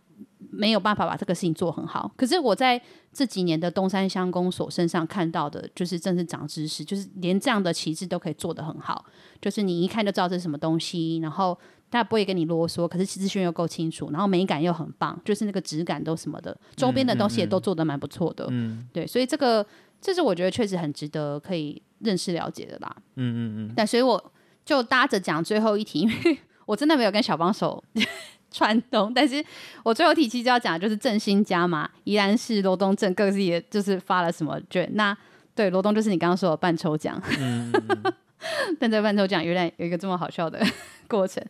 [0.51, 2.13] 没有办法把这个事情做很好。
[2.15, 2.79] 可是我在
[3.11, 9.07] 这几年的东山乡公所身上看到的，就是正是长知识，就是连这样的旗帜都可以做得很好，
[9.41, 11.59] 就是你一看就知道这是什么东西，然后。
[11.93, 18.47] 他不会跟你啰嗦，可是资讯又够清楚，然后美感又很棒，就是那个质感都什么的，周边的东西也都做得蛮不错的。
[18.49, 19.63] 嗯，嗯，对，所以这个
[20.03, 22.95] 这是我觉得确实很值得可以认识了解的啦。
[23.15, 23.39] 嗯嗯
[23.69, 23.73] 嗯。
[23.75, 24.33] 但所以我
[24.65, 27.83] 就搭着讲最后一题，因为 我真的没有跟小帮手
[28.51, 29.43] 串通，但是
[29.83, 34.91] 我最后一题其实要讲的就是振兴家嘛，宜兰市罗东镇各自也就是发了什么券。
[34.95, 35.17] 那
[35.55, 37.19] 对罗东就是你刚刚说的半抽奖。
[37.39, 38.13] 嗯嗯嗯
[38.81, 40.61] 但这个办抽奖原来有一个这么好笑的
[41.07, 41.41] 过程，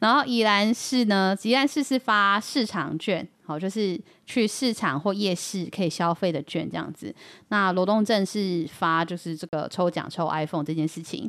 [0.00, 7.14] 然后宜兰市呢，宜兰市是发市场券，好，就是去市场或夜市可以消费的券这样子。
[7.48, 11.28] 那罗东镇是发就是这个抽奖抽 iPhone 这件事情。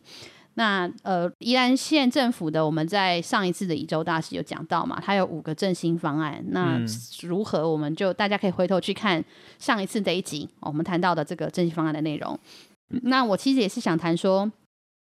[0.55, 6.43] 那呃，宜兰县政府的我们在上一次的宜州大使有讲到嘛，它有五个振兴方案。
[6.49, 6.77] 那
[7.21, 9.23] 如何我们就大家可以回头去看
[9.57, 12.37] 上一次这一集我们谈到的这个振兴方案的内容。
[13.03, 14.51] 那我其实也是想谈说。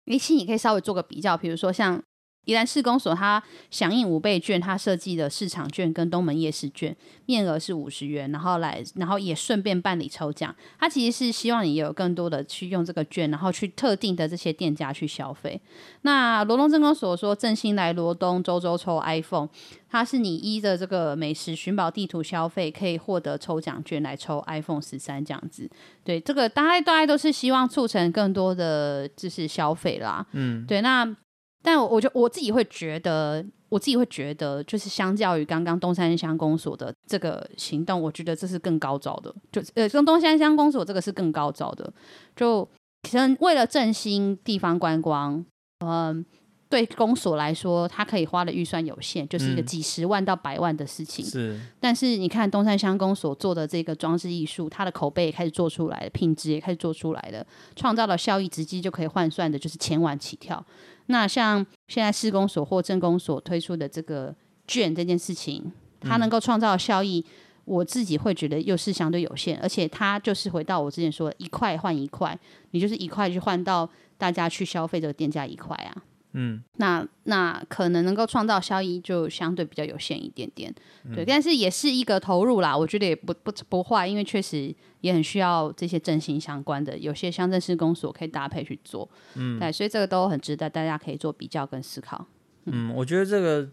[0.06, 1.98] 其实你可以稍微做个比较，比如说像
[2.46, 3.42] 宜兰市公所，它
[3.72, 10.54] 响应五倍券，它设计的市场券跟东门夜市券，面额是五十元，然后来，然后也顺便办理抽奖。
[10.78, 15.62] 它其实是希望你有更多的去用这个券，然后去特定的这些店家去消费。
[16.02, 19.48] 那罗东镇公所说，振兴来罗东周周抽 iPhone，
[19.90, 25.70] 它是你依着这个美食寻宝地图消费，可以获得抽奖券来抽 iPhone 十三这样子。
[26.04, 30.26] 对，这个大概大概都是希望促成更多的就是消费啦。
[30.34, 31.16] 嗯，对，那。
[31.64, 39.34] 但我就我自己会觉得，我自己会觉得，就是相较于刚刚东山乡公所的这个行动，我觉得这是更高招的。
[39.52, 41.92] 就呃，跟东山乡公所这个是更高招的。
[42.36, 42.64] 就
[43.10, 45.44] 可能为了振兴地方观光，
[45.80, 46.26] 嗯、呃。
[46.70, 51.24] 对公所来说，它可以花的预算有限，就是一个几十万到百万的事情。
[51.24, 57.46] 嗯、是，但是你看东山乡公所做的这个装置艺术，它的口碑也开始做出来了，品质也开始做出来了，
[57.76, 60.66] 创造的效益直接就可以换算的，就是千万起跳。
[61.08, 64.34] 那像现在市公所或政公所推出的这个
[64.68, 67.32] 券这件事情，它能够创造的效益，嗯、
[67.66, 72.38] 我自己会觉得又是相对有限，而且它就是回到我之前说的一块换一块，
[72.72, 76.04] 你就是一块去换到大家去消费这个店家一块啊。
[76.34, 80.74] 嗯，那那可能能够创造效益就相对比较有限一点点，
[81.14, 92.26] 对，嗯、但是也是一个投入啦，我觉得也不不不坏，因为确实也很需要这些振兴相关的，有些乡镇市公所可以搭配去做，嗯，对，所以这个都很值得大家可以做比较跟思考。
[92.66, 93.70] 嗯，嗯我觉得这个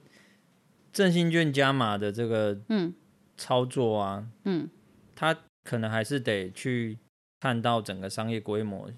[0.93, 2.93] 振兴券加码的这个嗯。
[3.39, 4.69] 操作啊，嗯，
[5.17, 5.35] 它
[5.65, 6.99] 可能还是得去
[7.41, 8.91] 看到整个商业规模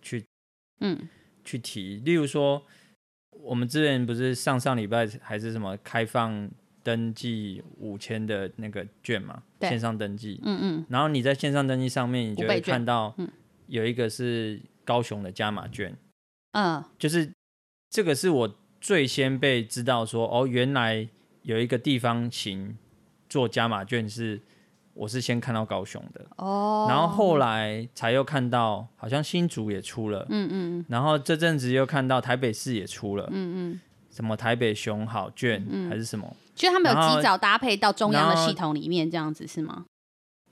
[0.00, 0.24] 去
[0.80, 1.06] 嗯。
[1.44, 2.62] 去提，例如说。
[3.42, 6.50] 我们之前不是上上礼拜还是什么开放
[6.82, 9.42] 登记五千的那个券嘛？
[9.58, 10.86] 对线上登记，嗯嗯。
[10.88, 13.14] 然后你在线上登记上面，你就会看到，
[13.66, 15.96] 有一个是高雄的加码券，
[16.52, 17.30] 嗯，就是
[17.90, 21.08] 这个是我最先被知道说，哦，原来
[21.42, 22.76] 有一个地方行
[23.28, 24.40] 做加码券是
[24.94, 33.80] 我是先看到高雄的，哦，然后后来才又看到好像新竹也出了，嗯嗯，然后这阵子又看到台北市也出了，嗯嗯，
[34.10, 36.36] 什么台北熊好券、嗯还是什么？
[36.54, 39.86] 就他们有及早搭配到中央的系统里面，这样子是吗？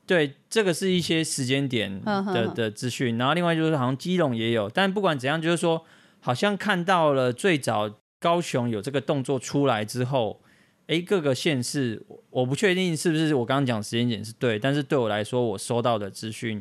[0.07, 5.85] 对，这个是一些时间点的的资讯，然后另外就是好像基隆也有，但不管怎样，就是说
[6.21, 10.41] 好像看到了最早高雄有这个动作出来之后，
[10.89, 16.61] 哎，各个县市，我不确定是不是我刚刚讲时间点是对，但是对我来说，我收到的资讯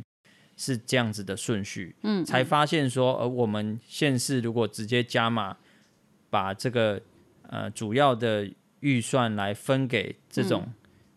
[0.56, 5.58] 是这样子的顺序，嗯，才发现说，呃，我们县市如果直接加码，
[6.30, 7.02] 把这个
[7.50, 8.48] 呃主要的
[8.82, 10.68] 预算来分给这种，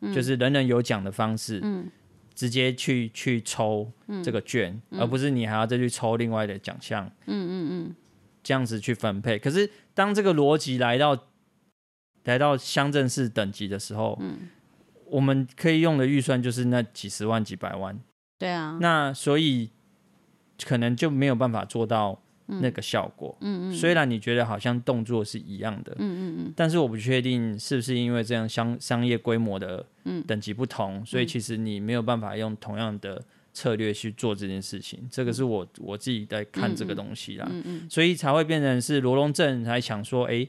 [0.01, 1.91] 嗯、就是人人有奖的方式，嗯。
[2.33, 3.93] 直接去去抽
[4.25, 7.05] 这个券，而不是你还要再去抽另外的奖项。
[7.27, 7.95] 嗯嗯嗯，
[8.43, 9.39] 这样子去分配。
[9.39, 11.27] 可是当这个逻辑来到
[12.25, 14.49] 来到乡镇市等级的时候，嗯，
[15.07, 17.99] 我们可以用的预算就是那几十万、几百万。
[18.39, 18.79] 对啊。
[18.81, 19.71] 那所以
[20.65, 22.21] 可能就没有办法做到。
[22.53, 29.87] 那个效果，嗯嗯，虽然你觉得好像动作是一样的，嗯嗯嗯，但是我不确定是不是因为这样商商业规模的
[30.27, 34.99] 等级不同，嗯，所以其实你没有办法用同样的策略去做这件事情。
[35.13, 40.45] 这个是我我自己在看这个东西啦，嗯嗯，所以才会变成是罗龙镇才想说，哎，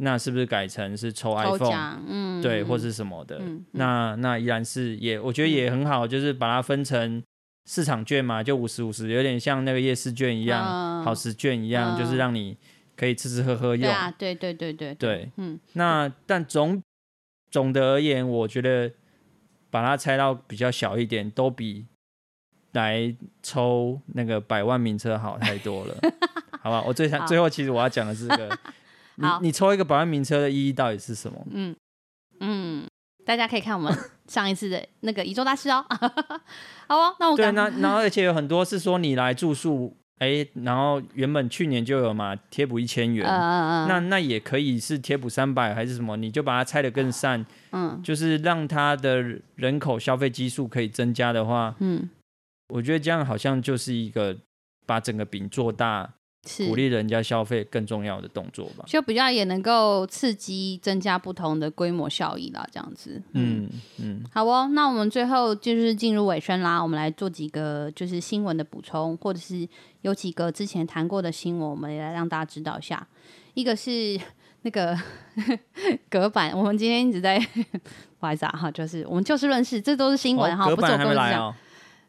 [0.00, 3.40] 那是不是改成是抽 iPhone，嗯，对，或是什么的？
[3.72, 7.22] 那那依然是也，我觉得也很好，就是把它分成。
[7.66, 12.56] 市场券嘛，就五十五十，有点像那个夜市券一样，嗯、好食券一样，嗯、就是让你
[12.96, 13.82] 可以吃吃喝喝用。
[13.82, 15.60] 对啊，对对对对对，嗯。
[15.74, 16.82] 那但总
[17.48, 18.90] 总的而言，我觉得
[19.70, 21.86] 把它拆到比较小一点，都比
[22.72, 25.94] 来抽那个百万名车好太多了，
[26.62, 26.82] 好吧？
[26.84, 28.58] 我最想最后，其实我要讲的是这个，
[29.20, 31.46] 你好你抽一个百万名车的意义到底是什么？
[31.52, 31.76] 嗯
[32.40, 32.86] 嗯。
[33.22, 33.96] 大家可以看我们
[34.26, 35.84] 上一次的那个宇宙大师哦，
[36.88, 49.22] 好哦，那我对那然后而且有很多是说你来住宿，哎，然后原本去年就有嘛贴补一千元，嗯、那那也可以是贴补三百还是什么，你就把它拆得更散，嗯，就是让它的
[49.54, 52.08] 人口消费基数可以增加的话，嗯，
[52.74, 54.36] 我觉得这样好像就是一个
[54.86, 56.14] 把整个饼做大。
[56.46, 63.22] 是鼓励人家消费更重要的动作吧，就比较也能够刺激增加不同的规模效益啦，这样子。
[63.32, 63.68] 嗯
[63.98, 69.68] 嗯，嗯好哦，那我们最后就是进入尾声啦，我们来做几个就是新闻的补充，或者是
[70.00, 73.06] 有几个之前谈过的新闻，我们也来让大家知道一下。
[73.52, 74.18] 一个是
[74.62, 74.96] 那个
[76.08, 77.38] 隔板，我们今天一直在
[78.18, 81.54] 不好意思啊哈，就是我们就事论事，这都是新闻哈，隔板还没来哦。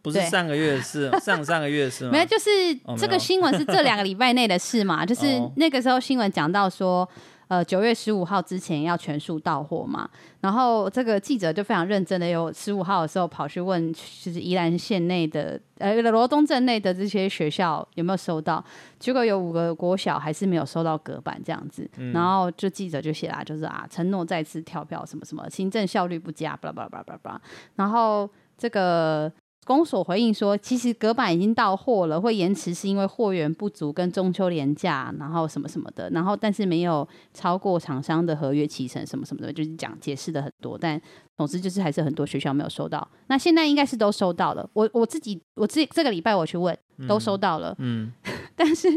[0.02, 2.12] 不是上个月的事， 上上个月的事吗？
[2.12, 2.49] 没有，就是
[2.97, 5.06] 这个新闻是这两个礼拜内的事嘛。
[5.06, 7.08] 就是那个时候新闻讲到说，
[7.47, 10.10] 呃，九月十五号之前要全数到货嘛。
[10.39, 18.64] 然后这个记者就非常认真的，有十五号的时候跑去问，就是宜兰县内的呃罗东镇内的这些学校有没有收到。
[18.97, 21.88] 结果有五个国小还是没有收到隔板这样子。
[21.97, 27.41] 嗯、然后就记者就写啦，就是啊，承诺再次跳票什么什么，行政效率不佳，巴拉巴拉巴拉巴拉巴拉。
[27.76, 28.28] 然后
[28.58, 29.32] 这个。
[29.64, 40.99] 公所回应说，其实隔板已经到货了，会延迟是因为货源不足跟中秋连假，然后什么什么的，然后但是没有超过厂商的合约期程什么什么的，就是讲解释的很多，但
[41.38, 43.07] 总之就是还是很多学校没有收到。
[43.28, 46.76] 那现在应该是都收到了，我我自己我自己这个礼拜我去问，
[47.07, 48.88] 都收到了，嗯，嗯 但是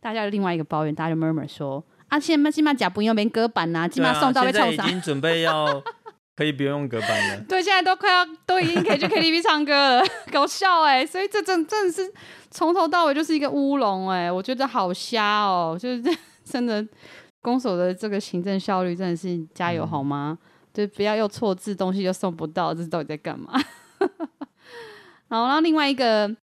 [0.00, 5.82] 大家有另外一个抱怨，大家就 murmur 说啊，现在起码假不用别隔板呐，起码送到被臭死，已经准备要。
[6.34, 7.40] 可以不用隔板了。
[7.48, 10.02] 对，现在都快要都已经可以去 KTV 唱歌了，
[10.32, 11.06] 搞笑哎、欸！
[11.06, 12.12] 所以这真真的是
[12.50, 16.02] 从头到尾就是一个乌龙哎，我觉得好瞎哦，就是
[16.44, 16.86] 真的
[17.40, 20.38] 公所的这个行政效率真的是加油好吗？
[20.40, 23.52] 嗯、就不要又错字，东西又送不到，这是到底在干嘛？
[25.28, 26.34] 好，然后另外一个。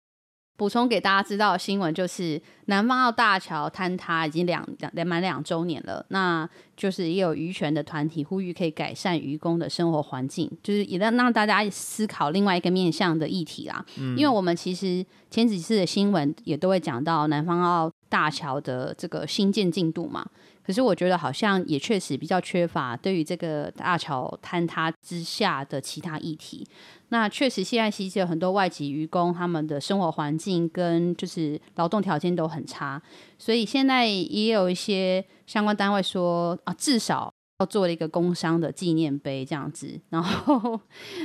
[0.58, 6.04] 补充给大家知道的新闻就是，南方澳大桥坍塌已经两两满两周年了。
[6.08, 6.46] 那
[6.76, 13.86] 就是也有渔权的团体呼吁可以改善渔工的生活环境，就是也让让大家思考另外一个面向的议题啦。
[14.00, 20.26] 嗯，因为我们其实前几次的新闻也都会讲到南方澳大桥的这个新建进度嘛。
[20.68, 26.68] 可是我觉得好像也确实比较缺乏对于这个大桥坍塌之下的其他议题。
[27.08, 33.00] 那确实现在其实有很多外籍渔工，他们的生活环境跟就是劳动条件都很差，
[33.38, 39.98] 所以现在也有一些相关单位说啊，至少要做了一个工伤的纪念碑这样子。
[40.10, 40.78] 然后，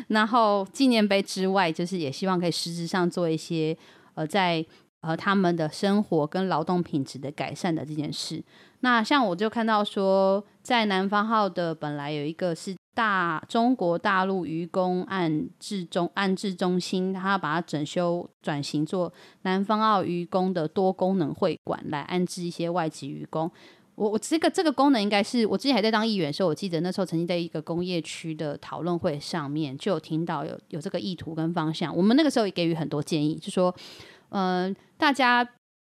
[0.07, 3.77] 然后纪念碑之外，就是也希望可以实质上做一些
[4.13, 4.65] 呃在。
[5.05, 8.41] 呃，他们的生活跟劳动品质的改善的这件事，
[8.83, 19.11] 那像我就看到说，在南方号的本来有一个是大中国大陆渔工安置中安置中心，他把它整修转型做
[19.43, 23.49] 南方澳渔工的多功能会馆，来安置一些外籍渔工。
[23.95, 31.95] 我我这个这个功能应该是我之前还在当议员的时候，我记得那时候曾经在一个工业区的讨论会上面就有听到有有这个意图跟方向。
[31.95, 33.73] 我们那个时候也给予很多建议，就说，
[34.31, 35.47] 嗯、大家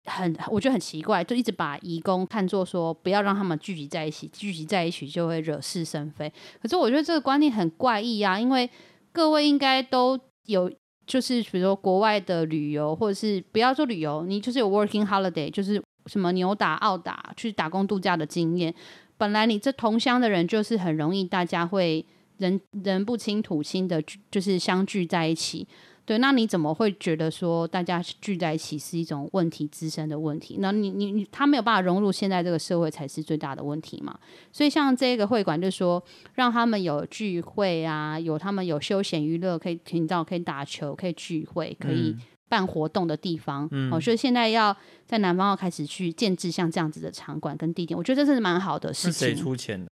[0.05, 6.31] 很我觉得很奇怪，就一直把移工看作说不要让他们聚集在一起，聚集在一起就会惹是生非。
[6.61, 8.69] 可是我觉得这个观念很怪异啊，因为
[9.11, 10.71] 各位应该都有，
[11.05, 15.81] 就是比如说国外的旅游，或者是不要说旅游，你就是有 working holiday，就是。
[16.07, 18.75] 什么纽打、澳打去打工度假的经验，
[19.17, 22.05] 本来你这同乡的人就是很容易，大家会
[22.39, 25.65] 人人不亲土亲的，就是相聚在一起。
[26.05, 30.57] 对，那你怎么会觉得说大家聚在一起是一种问题滋生的问题？
[30.59, 34.19] 那你你你他没有办法融入现在这个社会才是最大的问题嘛？
[34.51, 42.15] 所以像这个会馆就是说，让他们有聚会啊，有他们有休闲娱乐，可以听到可以打球，可以聚会，可以。
[42.49, 44.75] 办活动的地方，嗯，我觉得现在要
[45.07, 49.13] 在南方要开始去建制像这样子的场馆跟地点，我觉得这是蛮好的事情。
[49.13, 49.89] 是谁出钱的？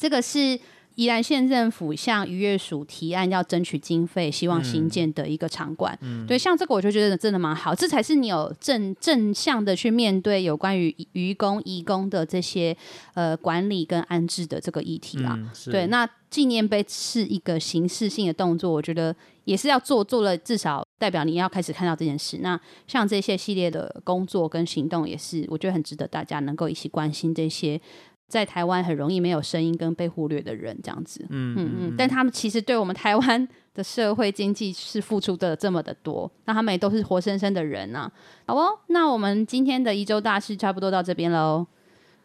[0.00, 0.58] 这个是。
[0.98, 5.96] 宜兰县政府向渔业署提案要争取经费，希望新建的一个场馆。
[6.02, 12.76] 嗯，对，像这个我就觉得真的蛮好，这才是你有正正向的去面对有关于渔工、移工的这些
[13.14, 15.34] 呃管理跟安置的这个议题啦。
[15.38, 22.38] 嗯，对，那纪念碑是一个形式性的动作，我觉得也是要做，做了至少代表你要开始看到这件事。
[22.38, 27.80] 那像这些系列的工作跟行动，也是我觉得很值得大家能够一起关心这些。
[28.28, 38.10] 在台湾很容易没有声音跟被忽略的人，这样子，嗯嗯嗯，但他们其实对我们台湾的社会经济是付出的这么的多，那他们也都是活生生的人啊。
[38.46, 41.66] 好哦，那我们今天的一周大事差不多到这边喽。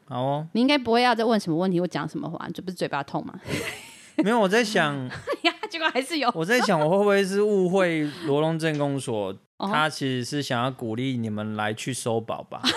[0.06, 3.34] 好哦，你应该不会要再问什么问题，或讲什么话，这不是嘴巴痛吗？
[4.24, 4.95] 没有，我在想
[5.43, 6.30] 呀，结果还是有。
[6.36, 9.34] 我在想，我会不会是误会罗龙镇公所？
[9.72, 12.61] 他其实是想要鼓励你们来去收宝吧。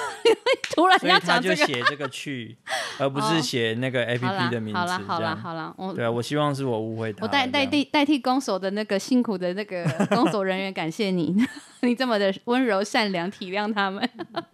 [0.74, 2.54] 突然要讲这个，所以他就写这个去，
[2.98, 4.78] 而不是写那个 APP 的名字。
[4.78, 7.24] 好了好了好了，我对啊，我希望是我误会他。
[7.24, 11.34] 我代代替代替公所的那个辛苦的那个公所人员，感谢你，
[11.80, 14.06] 你这么的温柔善良，体谅他们。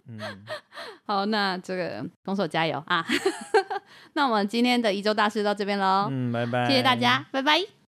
[0.07, 0.17] 嗯，
[1.05, 3.05] 好，那这个公所加油啊！
[4.13, 6.07] 那我们今天的一周大事到这边喽。
[6.09, 7.82] 嗯，拜拜，谢谢大家，拜拜。